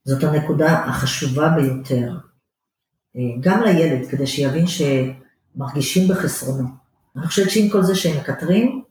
זאת 0.05 0.25
הנקודה 0.25 0.85
החשובה 0.85 1.49
ביותר, 1.49 2.13
uh, 3.17 3.21
גם 3.41 3.63
לילד, 3.63 4.11
כדי 4.11 4.27
שיבין 4.27 4.65
שמרגישים 4.67 6.09
בחסרונו. 6.09 6.69
אני 7.17 7.27
חושבת 7.27 7.51
שעם 7.51 7.69
כל 7.69 7.83
זה 7.83 7.95
שהם 7.95 8.17
מקטרים, 8.17 8.85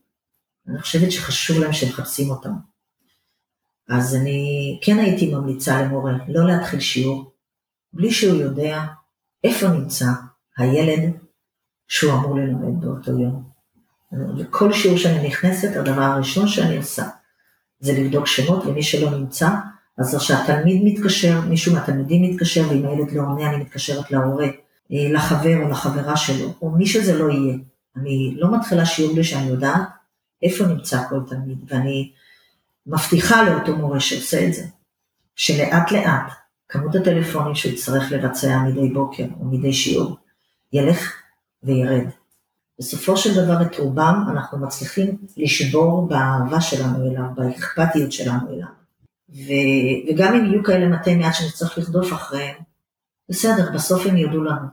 אני 0.67 0.79
חושבת 0.79 1.11
שחשוב 1.11 1.59
להם 1.59 1.73
שהם 1.73 1.89
מחפשים 1.89 2.29
אותם. 2.29 2.53
אז 3.89 4.15
אני 4.15 4.79
כן 4.83 4.99
הייתי 4.99 5.33
ממליצה 5.33 5.81
למורה 5.81 6.13
לא 6.27 6.47
להתחיל 6.47 6.79
שיעור 6.79 7.33
בלי 7.93 8.11
שהוא 8.11 8.41
יודע 8.41 8.85
איפה 9.43 9.67
נמצא 9.67 10.05
הילד 10.57 11.13
שהוא 11.87 12.13
אמור 12.13 12.35
ללמד 12.35 12.81
באותו 12.85 13.11
יום. 13.11 13.49
וכל 14.39 14.73
שיעור 14.73 14.97
שאני 14.97 15.27
נכנסת, 15.27 15.75
הדבר 15.75 16.01
הראשון 16.01 16.47
שאני 16.47 16.77
עושה 16.77 17.03
זה 17.79 17.93
לבדוק 17.93 18.27
שמות, 18.27 18.65
ומי 18.65 18.83
שלא 18.83 19.09
נמצא, 19.09 19.49
אז 19.99 20.15
כשהתלמיד 20.15 20.81
מתקשר, 20.83 21.41
מישהו 21.41 21.73
מהתלמידים 21.73 22.23
מתקשר, 22.23 22.69
ואם 22.69 22.85
הילד 22.85 23.11
לא 23.11 23.21
עונה, 23.21 23.49
אני 23.49 23.57
מתקשרת 23.57 24.11
להורה, 24.11 24.47
אה, 24.91 25.11
לחבר 25.13 25.63
או 25.63 25.69
לחברה 25.69 26.17
שלו, 26.17 26.53
או 26.61 26.71
מי 26.71 26.85
שזה 26.85 27.17
לא 27.17 27.31
יהיה. 27.31 27.57
אני 27.95 28.35
לא 28.37 28.57
מתחילה 28.57 28.85
שיעור 28.85 29.13
בלי 29.13 29.23
שאני 29.23 29.47
יודעת 29.47 29.81
איפה 30.43 30.65
נמצא 30.65 31.07
כל 31.09 31.19
תלמיד, 31.27 31.57
ואני 31.67 32.11
מבטיחה 32.87 33.43
לאותו 33.43 33.75
מורה 33.75 33.99
שעושה 33.99 34.47
את 34.47 34.53
זה, 34.53 34.65
שלאט 35.35 35.91
לאט 35.91 36.31
כמות 36.69 36.95
הטלפונים 36.95 37.55
שהוא 37.55 37.73
יצטרך 37.73 38.11
לבצע 38.11 38.59
מדי 38.59 38.89
בוקר 38.89 39.25
או 39.39 39.45
מדי 39.45 39.73
שיעור 39.73 40.17
ילך 40.73 41.13
וירד. 41.63 42.05
בסופו 42.79 43.17
של 43.17 43.45
דבר 43.45 43.61
את 43.61 43.79
רובם 43.79 44.25
אנחנו 44.31 44.57
מצליחים 44.57 45.17
לשבור 45.37 46.07
באהבה 46.07 46.61
שלנו 46.61 47.11
אליו, 47.11 47.23
באכפתיות 47.35 48.11
שלנו 48.11 48.49
אליו. 48.49 48.78
ו, 49.33 49.51
וגם 50.09 50.33
אם 50.33 50.45
יהיו 50.45 50.63
כאלה 50.63 50.87
מתי 50.87 51.15
מעט 51.15 51.33
שנצטרך 51.33 51.77
לרדוף 51.77 52.13
אחריהם, 52.13 52.55
בסדר, 53.29 53.71
בסוף 53.73 54.05
הם 54.05 54.17
יודו 54.17 54.43
לנו. 54.43 54.67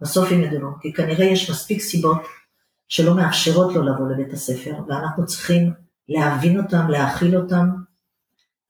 בסוף 0.00 0.32
הם 0.32 0.40
יודו 0.40 0.56
לנו, 0.56 0.70
כי 0.80 0.92
כנראה 0.92 1.24
יש 1.24 1.50
מספיק 1.50 1.80
סיבות 1.80 2.22
שלא 2.88 3.16
מאפשרות 3.16 3.74
לו 3.74 3.82
לבוא 3.82 4.08
לבית 4.08 4.32
הספר, 4.32 4.74
ואנחנו 4.88 5.26
צריכים 5.26 5.72
להבין 6.08 6.60
אותם, 6.60 6.88
להכיל 6.88 7.36
אותם 7.36 7.70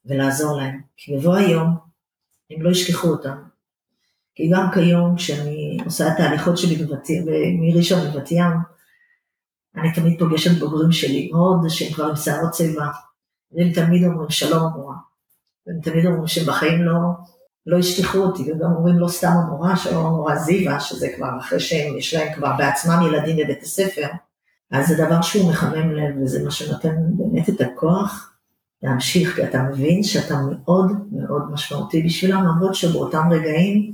ולעזור 0.05 0.57
להם. 0.57 0.81
כי 0.97 1.17
בבוא 1.17 1.35
היום 1.35 1.77
הם 2.51 2.61
לא 2.61 2.69
ישכחו 2.69 3.07
אותם. 3.07 3.37
כי 4.35 4.49
גם 4.53 4.67
כיום 4.73 5.15
כשאני 5.15 5.77
עושה 5.85 6.07
את 6.07 6.19
ההליכות 6.19 6.57
שלי 6.57 6.85
מראשון 7.59 7.99
לבת 8.07 8.31
ים, 8.31 8.53
אני 9.75 9.93
תמיד 9.93 10.19
פוגשת 10.19 10.59
בוגרים 10.59 10.91
שלי, 10.91 11.29
מאוד 11.31 11.69
שהם 11.69 11.93
כבר 11.93 12.05
עם 12.05 12.15
שערות 12.15 12.51
צבע, 12.51 12.87
והם 13.51 13.73
תמיד 13.73 14.03
אומרים 14.03 14.29
שלום 14.29 14.63
המורה. 14.63 14.95
והם 15.67 15.79
תמיד 15.81 16.05
אומרים 16.05 16.27
שבחיים 16.27 16.81
לא, 16.81 16.93
לא 17.65 17.77
ישכחו 17.77 18.17
אותי, 18.17 18.51
וגם 18.51 18.71
אומרים 18.75 18.99
לא 18.99 19.07
סתם 19.07 19.27
המורה, 19.27 19.77
שלום 19.77 20.05
המורה 20.05 20.35
זיווה, 20.35 20.79
שזה 20.79 21.07
כבר 21.15 21.29
אחרי 21.39 21.59
שהם, 21.59 21.97
יש 21.97 22.13
להם 22.13 22.33
כבר 22.33 22.51
בעצמם 22.57 23.01
ילדים 23.07 23.37
בבית 23.37 23.63
הספר, 23.63 24.07
אז 24.71 24.87
זה 24.87 25.05
דבר 25.05 25.21
שהוא 25.21 25.49
מחמם 25.51 25.91
לב, 25.91 26.15
וזה 26.21 26.43
מה 26.43 26.51
שנותן 26.51 26.95
באמת 27.17 27.49
את 27.49 27.61
הכוח 27.61 28.33
להמשיך, 28.83 29.35
כי 29.35 29.43
אתה 29.43 29.63
מבין 29.63 30.03
שאתה 30.03 30.35
מאוד 30.51 30.91
מאוד 31.11 31.51
משמעותי 31.51 32.03
בשבילם, 32.03 32.43
למרות 32.43 32.75
שבאותם 32.75 33.29
רגעים, 33.31 33.91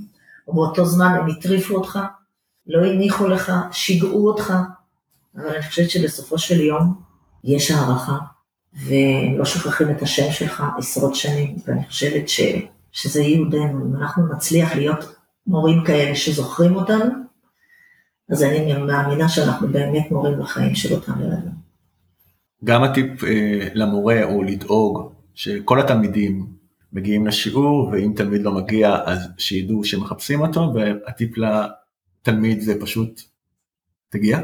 או 0.48 0.54
באותו 0.54 0.86
זמן 0.86 1.16
הם 1.20 1.28
הטריפו 1.30 1.76
אותך, 1.76 2.00
לא 2.68 2.86
הניחו 2.86 3.28
לך, 3.28 3.52
שיגעו 3.72 4.28
אותך, 4.28 4.54
אבל 5.36 5.48
אני 5.48 5.64
חושבת 5.64 5.90
שבסופו 5.90 6.38
של 6.38 6.62
יום 6.62 7.02
יש 7.44 7.72
הערכה, 7.72 8.18
והם 8.76 9.38
לא 9.38 9.46
שוכחים 9.46 9.90
את 9.92 10.02
השם 10.02 10.32
שלך 10.32 10.64
עשרות 10.78 11.16
שנים, 11.16 11.56
ואני 11.68 11.86
חושבת 11.88 12.30
ש, 12.30 12.42
שזה 12.92 13.22
ייעודנו, 13.22 13.86
אם 13.86 13.96
אנחנו 13.96 14.34
נצליח 14.36 14.76
להיות 14.76 15.16
מורים 15.48 15.84
כאלה 15.86 16.16
שזוכרים 16.16 16.76
אותנו, 16.76 17.06
אז 18.30 18.44
אני 18.44 18.74
מאמינה 18.74 19.30
שאנחנו 19.30 19.68
באמת 19.68 20.12
מורים 20.12 20.40
לחיים 20.40 20.76
של 20.76 20.94
אותם 20.94 21.12
ילדים. 21.22 21.64
גם 22.64 22.84
הטיפ 22.84 23.24
אה, 23.24 23.68
למורה 23.74 24.24
הוא 24.24 24.46
לדאוג 24.46 25.14
שכל 25.34 25.80
התלמידים 25.80 26.48
מגיעים 26.94 27.28
לשיעור, 27.28 27.90
ואם 27.92 28.14
תלמיד 28.16 28.42
לא 28.42 28.52
מגיע 28.52 28.98
אז 29.06 29.30
שידעו 29.38 29.84
שמחפשים 29.84 30.42
אותו, 30.42 30.74
והטיפ 30.74 31.32
לתלמיד 31.38 32.62
זה 32.62 32.82
פשוט 32.82 33.22
תגיע. 34.10 34.40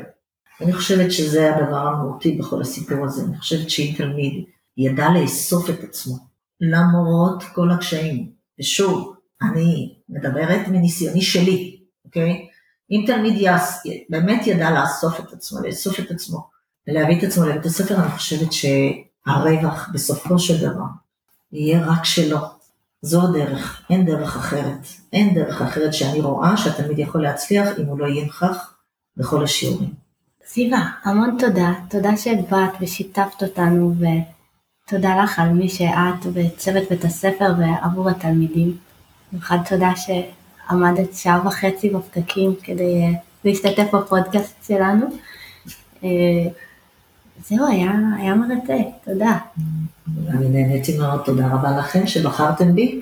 אני 0.61 0.73
חושבת 0.73 1.11
שזה 1.11 1.55
הדבר 1.55 1.87
המהותי 1.87 2.37
בכל 2.37 2.61
הסיפור 2.61 3.05
הזה, 3.05 3.23
אני 3.23 3.37
חושבת 3.37 3.69
שאם 3.69 3.93
תלמיד 3.97 4.43
ידע 4.77 5.09
לאסוף 5.09 5.69
את 5.69 5.83
עצמו, 5.83 6.15
למרות 6.61 7.43
כל 7.53 7.71
הקשיים, 7.71 8.31
ושוב, 8.59 9.15
אני 9.41 9.95
מדברת 10.09 10.67
מניסיוני 10.67 11.21
שלי, 11.21 11.79
אוקיי? 12.05 12.47
אם 12.91 13.03
תלמיד 13.07 13.37
יעש, 13.37 13.69
באמת 14.09 14.47
ידע 14.47 14.71
לאסוף 14.71 15.19
את 15.19 15.33
עצמו, 15.33 15.59
לאסוף 15.59 15.99
את 15.99 16.11
עצמו, 16.11 16.49
ולהביא 16.87 17.17
את 17.17 17.23
עצמו 17.23 17.45
לבית 17.45 17.65
הספר, 17.65 17.95
אני 17.95 18.11
חושבת 18.11 18.53
שהרווח 18.53 19.89
בסופו 19.93 20.39
של 20.39 20.57
דבר 20.57 20.85
יהיה 21.51 21.85
רק 21.85 22.05
שלו. 22.05 22.37
זו 23.01 23.21
הדרך, 23.23 23.81
אין 23.89 24.05
דרך 24.05 24.37
אחרת. 24.37 24.87
אין 25.13 25.35
דרך 25.35 25.61
אחרת 25.61 25.93
שאני 25.93 26.21
רואה 26.21 26.57
שהתלמיד 26.57 26.99
יכול 26.99 27.23
להצליח 27.23 27.67
אם 27.79 27.85
הוא 27.85 27.99
לא 27.99 28.05
יהיה 28.05 28.25
נוכח 28.25 28.73
בכל 29.17 29.43
השיעורים. 29.43 30.08
סיבה, 30.51 30.81
המון 31.03 31.35
תודה. 31.39 31.73
תודה 31.89 32.17
שבאת 32.17 32.69
ושיתפת 32.81 33.43
אותנו, 33.43 33.93
ותודה 34.85 35.23
לך 35.23 35.39
על 35.39 35.49
מי 35.49 35.69
שאת 35.69 36.25
וצוות 36.33 36.83
בית 36.89 37.05
הספר 37.05 37.53
ועבור 37.59 38.09
התלמידים. 38.09 38.77
במיוחד 39.31 39.57
תודה 39.69 39.91
שעמדת 39.95 41.13
שעה 41.13 41.47
וחצי 41.47 41.89
בפקקים 41.89 42.55
כדי 42.63 43.01
אה, 43.01 43.11
להשתתף 43.45 43.95
בפודקאסט 43.95 44.65
שלנו. 44.67 45.05
אה, 46.03 46.09
זהו, 47.49 47.67
היה, 47.67 47.91
היה 48.17 48.35
מרתק, 48.35 48.87
תודה. 49.05 49.37
אני 50.29 50.49
נהניתי 50.49 50.97
מאוד, 50.97 51.21
תודה 51.25 51.47
רבה 51.47 51.77
לכם 51.77 52.07
שבחרתם 52.07 52.75
בי. 52.75 53.01